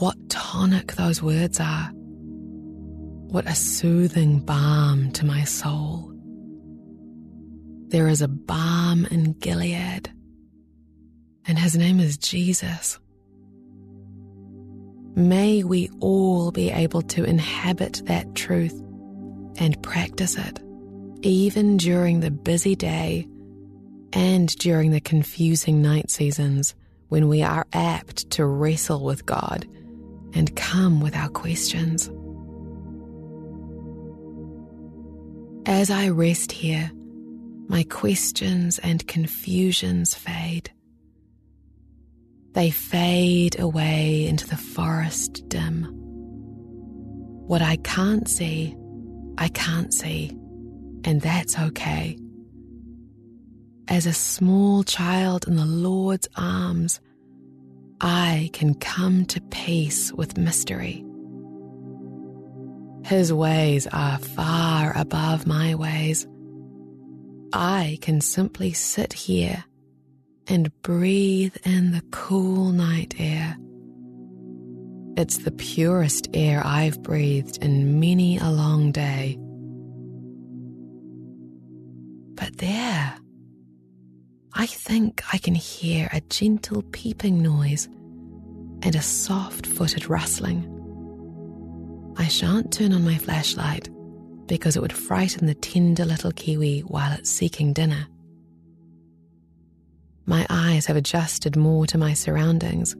What 0.00 0.16
tonic 0.28 0.94
those 0.94 1.22
words 1.22 1.60
are. 1.60 1.92
What 3.30 3.46
a 3.46 3.54
soothing 3.54 4.40
balm 4.40 5.12
to 5.12 5.24
my 5.24 5.44
soul. 5.44 6.12
There 7.86 8.08
is 8.08 8.22
a 8.22 8.26
balm 8.26 9.06
in 9.06 9.34
Gilead, 9.34 10.12
and 11.46 11.56
his 11.56 11.76
name 11.76 12.00
is 12.00 12.18
Jesus. 12.18 12.98
May 15.14 15.62
we 15.62 15.88
all 16.00 16.50
be 16.50 16.72
able 16.72 17.02
to 17.02 17.22
inhabit 17.22 18.02
that 18.06 18.34
truth 18.34 18.74
and 19.58 19.80
practice 19.80 20.36
it, 20.36 20.58
even 21.22 21.76
during 21.76 22.18
the 22.18 22.32
busy 22.32 22.74
day 22.74 23.28
and 24.12 24.48
during 24.56 24.90
the 24.90 25.00
confusing 25.00 25.80
night 25.80 26.10
seasons 26.10 26.74
when 27.10 27.28
we 27.28 27.44
are 27.44 27.68
apt 27.72 28.28
to 28.30 28.44
wrestle 28.44 29.04
with 29.04 29.24
God 29.24 29.68
and 30.34 30.56
come 30.56 31.00
with 31.00 31.14
our 31.14 31.28
questions. 31.28 32.10
As 35.66 35.90
I 35.90 36.08
rest 36.08 36.52
here, 36.52 36.90
my 37.68 37.84
questions 37.84 38.78
and 38.80 39.06
confusions 39.06 40.14
fade. 40.14 40.70
They 42.52 42.70
fade 42.70 43.60
away 43.60 44.26
into 44.26 44.46
the 44.46 44.56
forest 44.56 45.48
dim. 45.48 45.84
What 47.46 47.62
I 47.62 47.76
can't 47.76 48.28
see, 48.28 48.76
I 49.38 49.48
can't 49.48 49.92
see, 49.94 50.30
and 51.04 51.20
that's 51.20 51.58
okay. 51.58 52.16
as 53.90 54.06
a 54.06 54.12
small 54.12 54.84
child 54.84 55.48
in 55.48 55.56
the 55.56 55.66
Lord's 55.66 56.28
arms, 56.36 57.00
I 58.00 58.50
can 58.52 58.74
come 58.74 59.26
to 59.26 59.40
peace 59.50 60.12
with 60.12 60.38
mystery. 60.38 61.04
His 63.10 63.32
ways 63.32 63.88
are 63.88 64.18
far 64.18 64.96
above 64.96 65.44
my 65.44 65.74
ways. 65.74 66.28
I 67.52 67.98
can 68.02 68.20
simply 68.20 68.72
sit 68.72 69.12
here 69.12 69.64
and 70.46 70.70
breathe 70.82 71.56
in 71.64 71.90
the 71.90 72.04
cool 72.12 72.70
night 72.70 73.16
air. 73.18 73.56
It's 75.16 75.38
the 75.38 75.50
purest 75.50 76.28
air 76.34 76.62
I've 76.64 77.02
breathed 77.02 77.64
in 77.64 77.98
many 77.98 78.38
a 78.38 78.48
long 78.48 78.92
day. 78.92 79.36
But 82.36 82.58
there, 82.58 83.14
I 84.54 84.66
think 84.66 85.24
I 85.32 85.38
can 85.38 85.56
hear 85.56 86.08
a 86.12 86.20
gentle 86.20 86.82
peeping 86.92 87.42
noise 87.42 87.88
and 88.82 88.94
a 88.94 89.02
soft 89.02 89.66
footed 89.66 90.08
rustling. 90.08 90.79
I 92.20 92.28
shan't 92.28 92.70
turn 92.70 92.92
on 92.92 93.02
my 93.02 93.16
flashlight 93.16 93.88
because 94.46 94.76
it 94.76 94.82
would 94.82 94.92
frighten 94.92 95.46
the 95.46 95.54
tender 95.54 96.04
little 96.04 96.32
kiwi 96.32 96.80
while 96.80 97.12
it's 97.12 97.30
seeking 97.30 97.72
dinner. 97.72 98.06
My 100.26 100.46
eyes 100.50 100.84
have 100.84 100.96
adjusted 100.98 101.56
more 101.56 101.86
to 101.86 101.96
my 101.96 102.12
surroundings, 102.12 102.92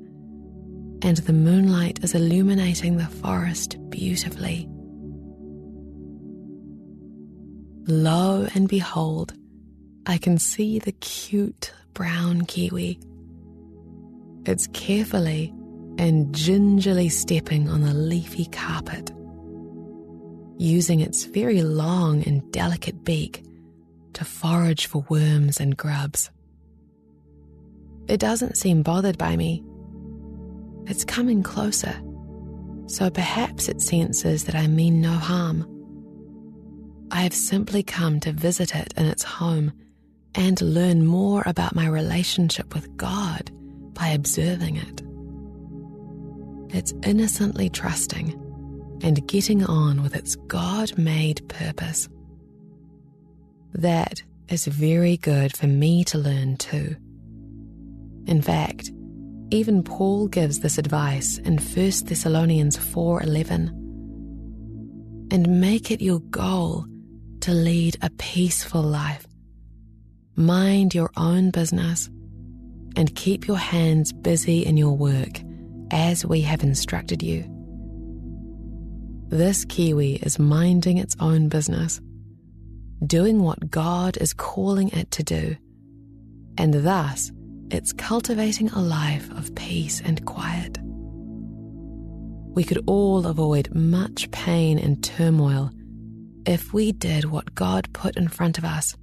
and 1.02 1.18
the 1.18 1.34
moonlight 1.34 2.02
is 2.02 2.14
illuminating 2.14 2.96
the 2.96 3.04
forest 3.04 3.76
beautifully. 3.90 4.66
Lo 7.86 8.48
and 8.54 8.70
behold, 8.70 9.34
I 10.06 10.16
can 10.16 10.38
see 10.38 10.78
the 10.78 10.92
cute 10.92 11.74
brown 11.92 12.46
kiwi. 12.46 12.98
It's 14.46 14.66
carefully 14.68 15.52
and 16.00 16.34
gingerly 16.34 17.10
stepping 17.10 17.68
on 17.68 17.82
the 17.82 17.92
leafy 17.92 18.46
carpet, 18.46 19.12
using 20.56 21.00
its 21.00 21.24
very 21.24 21.60
long 21.60 22.26
and 22.26 22.50
delicate 22.52 23.04
beak 23.04 23.44
to 24.14 24.24
forage 24.24 24.86
for 24.86 25.04
worms 25.10 25.60
and 25.60 25.76
grubs. 25.76 26.30
It 28.08 28.18
doesn't 28.18 28.56
seem 28.56 28.82
bothered 28.82 29.18
by 29.18 29.36
me. 29.36 29.62
It's 30.86 31.04
coming 31.04 31.42
closer, 31.42 31.94
so 32.86 33.10
perhaps 33.10 33.68
it 33.68 33.82
senses 33.82 34.44
that 34.44 34.54
I 34.54 34.68
mean 34.68 35.02
no 35.02 35.12
harm. 35.12 35.66
I 37.10 37.20
have 37.20 37.34
simply 37.34 37.82
come 37.82 38.20
to 38.20 38.32
visit 38.32 38.74
it 38.74 38.94
in 38.96 39.04
its 39.04 39.22
home 39.22 39.70
and 40.34 40.62
learn 40.62 41.04
more 41.04 41.42
about 41.44 41.74
my 41.74 41.86
relationship 41.86 42.72
with 42.72 42.96
God 42.96 43.50
by 43.92 44.08
observing 44.08 44.76
it. 44.76 45.02
It's 46.72 46.94
innocently 47.04 47.68
trusting 47.68 48.32
and 49.02 49.26
getting 49.26 49.64
on 49.64 50.02
with 50.02 50.14
its 50.14 50.36
God 50.36 50.96
made 50.96 51.48
purpose. 51.48 52.08
That 53.72 54.22
is 54.48 54.66
very 54.66 55.16
good 55.16 55.56
for 55.56 55.66
me 55.66 56.04
to 56.04 56.18
learn 56.18 56.56
too. 56.56 56.96
In 58.26 58.40
fact, 58.40 58.92
even 59.50 59.82
Paul 59.82 60.28
gives 60.28 60.60
this 60.60 60.78
advice 60.78 61.38
in 61.38 61.58
1 61.58 62.06
Thessalonians 62.06 62.76
4:11. 62.76 63.70
And 65.32 65.60
make 65.60 65.90
it 65.90 66.00
your 66.00 66.20
goal 66.20 66.86
to 67.40 67.52
lead 67.52 67.96
a 68.00 68.10
peaceful 68.10 68.82
life. 68.82 69.26
Mind 70.36 70.94
your 70.94 71.10
own 71.16 71.50
business 71.50 72.08
and 72.94 73.14
keep 73.16 73.48
your 73.48 73.58
hands 73.58 74.12
busy 74.12 74.64
in 74.64 74.76
your 74.76 74.96
work 74.96 75.42
as 75.90 76.24
we 76.24 76.40
have 76.42 76.62
instructed 76.62 77.22
you. 77.22 77.44
This 79.28 79.64
kiwi 79.64 80.14
is 80.16 80.38
minding 80.38 80.98
its 80.98 81.14
own 81.20 81.48
business, 81.48 82.00
doing 83.06 83.42
what 83.42 83.70
God 83.70 84.16
is 84.16 84.32
calling 84.32 84.88
it 84.88 85.10
to 85.12 85.22
do, 85.22 85.56
and 86.58 86.74
thus 86.74 87.30
it's 87.70 87.92
cultivating 87.92 88.68
a 88.70 88.80
life 88.80 89.30
of 89.30 89.54
peace 89.54 90.00
and 90.04 90.24
quiet. 90.26 90.78
We 92.52 92.64
could 92.64 92.82
all 92.86 93.26
avoid 93.26 93.72
much 93.72 94.28
pain 94.32 94.78
and 94.78 95.02
turmoil 95.04 95.70
if 96.44 96.72
we 96.72 96.90
did 96.90 97.26
what 97.26 97.54
God 97.54 97.88
put 97.92 98.16
in 98.16 98.26
front 98.26 98.58
of 98.58 98.64
us 98.64 98.96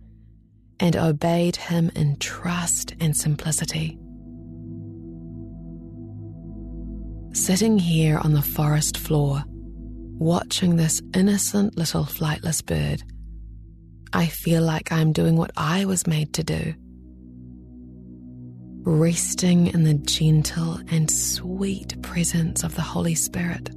and 0.80 0.96
obeyed 0.98 1.56
Him 1.56 1.90
in 1.96 2.18
trust 2.18 2.94
and 3.00 3.16
simplicity. 3.16 3.98
Sitting 7.38 7.78
here 7.78 8.18
on 8.18 8.34
the 8.34 8.42
forest 8.42 8.98
floor, 8.98 9.44
watching 9.48 10.76
this 10.76 11.04
innocent 11.14 11.78
little 11.78 12.04
flightless 12.04 12.66
bird, 12.66 13.04
I 14.12 14.26
feel 14.26 14.64
like 14.64 14.92
I'm 14.92 15.14
doing 15.14 15.38
what 15.38 15.52
I 15.56 15.86
was 15.86 16.08
made 16.08 16.34
to 16.34 16.44
do. 16.44 16.74
Resting 18.82 19.68
in 19.68 19.84
the 19.84 19.94
gentle 19.94 20.80
and 20.90 21.10
sweet 21.12 22.02
presence 22.02 22.64
of 22.64 22.76
the 22.76 22.82
Holy 22.82 23.16
Spirit. 23.16 23.70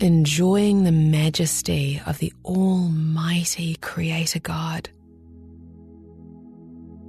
Enjoying 0.00 0.82
the 0.82 0.92
majesty 0.92 2.02
of 2.04 2.18
the 2.18 2.32
Almighty 2.44 3.76
Creator 3.76 4.40
God. 4.40 4.90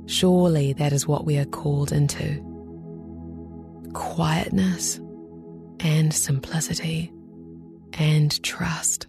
Surely 0.05 0.73
that 0.73 0.93
is 0.93 1.07
what 1.07 1.25
we 1.25 1.39
are 1.39 1.45
called 1.45 1.91
into 1.91 2.50
quietness 3.93 4.99
and 5.79 6.13
simplicity 6.13 7.11
and 7.93 8.41
trust, 8.43 9.07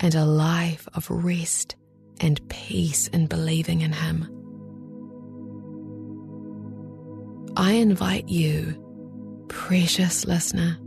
and 0.00 0.14
a 0.14 0.24
life 0.24 0.88
of 0.94 1.10
rest 1.10 1.76
and 2.20 2.46
peace 2.48 3.08
in 3.08 3.26
believing 3.26 3.80
in 3.80 3.92
Him. 3.92 4.28
I 7.56 7.72
invite 7.72 8.28
you, 8.28 9.44
precious 9.48 10.24
listener, 10.26 10.78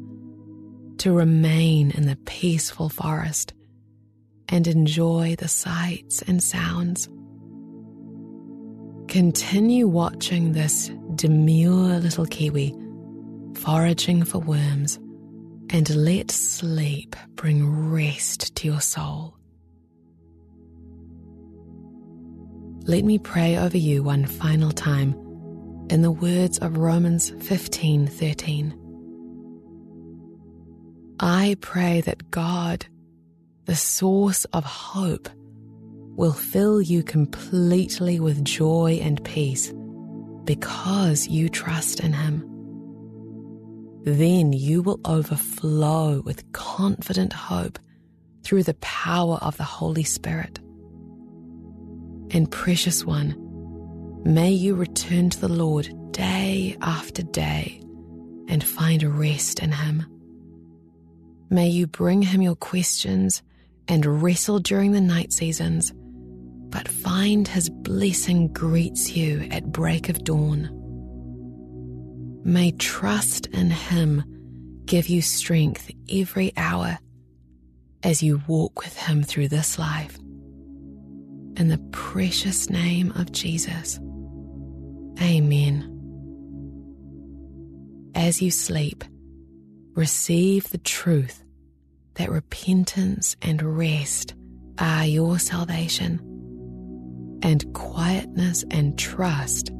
to 1.00 1.12
remain 1.12 1.92
in 1.92 2.06
the 2.06 2.16
peaceful 2.26 2.90
forest 2.90 3.54
and 4.48 4.68
enjoy 4.68 5.36
the 5.38 5.48
sights 5.48 6.22
and 6.22 6.42
sounds. 6.44 7.10
Continue 9.12 9.90
watching 9.90 10.54
this 10.54 10.90
demure 11.16 12.00
little 12.00 12.26
kiwi 12.26 12.74
foraging 13.56 14.24
for 14.24 14.38
worms 14.38 14.96
and 15.70 15.94
let 15.94 16.32
sleep 16.32 17.18
bring 17.36 17.92
rest 17.92 18.56
to 18.56 18.68
your 18.68 18.80
soul. 18.80 19.36
Let 22.88 23.04
me 23.04 23.20
pray 23.20 23.58
over 23.58 23.78
you 23.78 24.02
one 24.02 24.26
final 24.26 24.72
time 24.72 25.12
in 25.90 26.04
the 26.04 26.12
words 26.12 26.58
of 26.60 26.78
Romans 26.78 27.32
15:13. 27.32 28.74
I 31.20 31.58
pray 31.60 32.00
that 32.00 32.32
God, 32.32 32.86
the 33.66 33.76
source 33.76 34.46
of 34.54 34.64
hope, 34.64 35.28
will 36.22 36.32
fill 36.32 36.80
you 36.80 37.02
completely 37.02 38.20
with 38.20 38.46
joy 38.46 39.00
and 39.02 39.24
peace 39.24 39.74
because 40.44 41.28
you 41.28 41.50
trust 41.50 42.00
in 42.00 42.14
Him. 42.14 42.48
Then 44.04 44.54
you 44.54 44.84
will 44.84 45.00
overflow 45.04 46.22
with 46.22 46.52
confident 46.52 47.34
hope 47.34 47.80
through 48.44 48.62
the 48.62 48.76
power 48.76 49.40
of 49.42 49.58
the 49.58 49.64
Holy 49.64 50.04
Spirit. 50.04 50.60
And 52.30 52.52
precious 52.52 53.04
one, 53.04 53.36
may 54.24 54.52
you 54.52 54.76
return 54.76 55.32
to 55.32 55.42
the 55.42 55.50
Lord 55.50 55.90
day 56.12 56.78
after 56.84 57.24
day 57.24 57.82
and 58.48 58.64
find 58.64 59.02
rest 59.18 59.60
in 59.60 59.72
Him. 59.72 60.06
May 61.50 61.70
you 61.70 61.88
bring 61.88 62.22
Him 62.22 62.44
your 62.44 62.56
questions 62.56 63.42
and 63.88 64.22
wrestle 64.22 64.60
during 64.60 64.92
the 64.92 65.02
night 65.02 65.34
seasons 65.34 65.92
but 66.72 66.88
find 66.88 67.48
his 67.48 67.70
blessing 67.70 68.48
greets 68.54 69.12
you 69.16 69.48
at 69.52 69.72
break 69.72 70.10
of 70.10 70.24
dawn. 70.24 70.70
May 72.44 72.72
trust 72.72 73.46
in 73.48 73.70
him 73.70 74.24
give 74.86 75.10
you 75.10 75.22
strength 75.22 75.92
every 76.10 76.54
hour 76.58 76.98
as 78.04 78.24
you 78.24 78.42
walk 78.48 78.84
with 78.84 78.98
him 78.98 79.22
through 79.22 79.50
this 79.50 79.78
life. 79.78 80.18
In 81.58 81.68
the 81.68 81.78
precious 81.92 82.70
name 82.70 83.12
of 83.12 83.32
Jesus. 83.32 84.00
Amen. 85.22 85.88
As 88.16 88.42
you 88.42 88.50
sleep, 88.50 89.04
receive 89.94 90.70
the 90.70 90.78
truth 90.80 91.44
that 92.16 92.32
repentance 92.32 93.36
and 93.42 93.62
rest 93.78 94.34
are 94.80 95.06
your 95.06 95.38
salvation 95.38 96.31
and 97.42 97.74
quietness 97.74 98.64
and 98.72 98.98
trust 98.98 99.72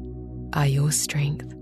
are 0.52 0.66
your 0.66 0.92
strength. 0.92 1.54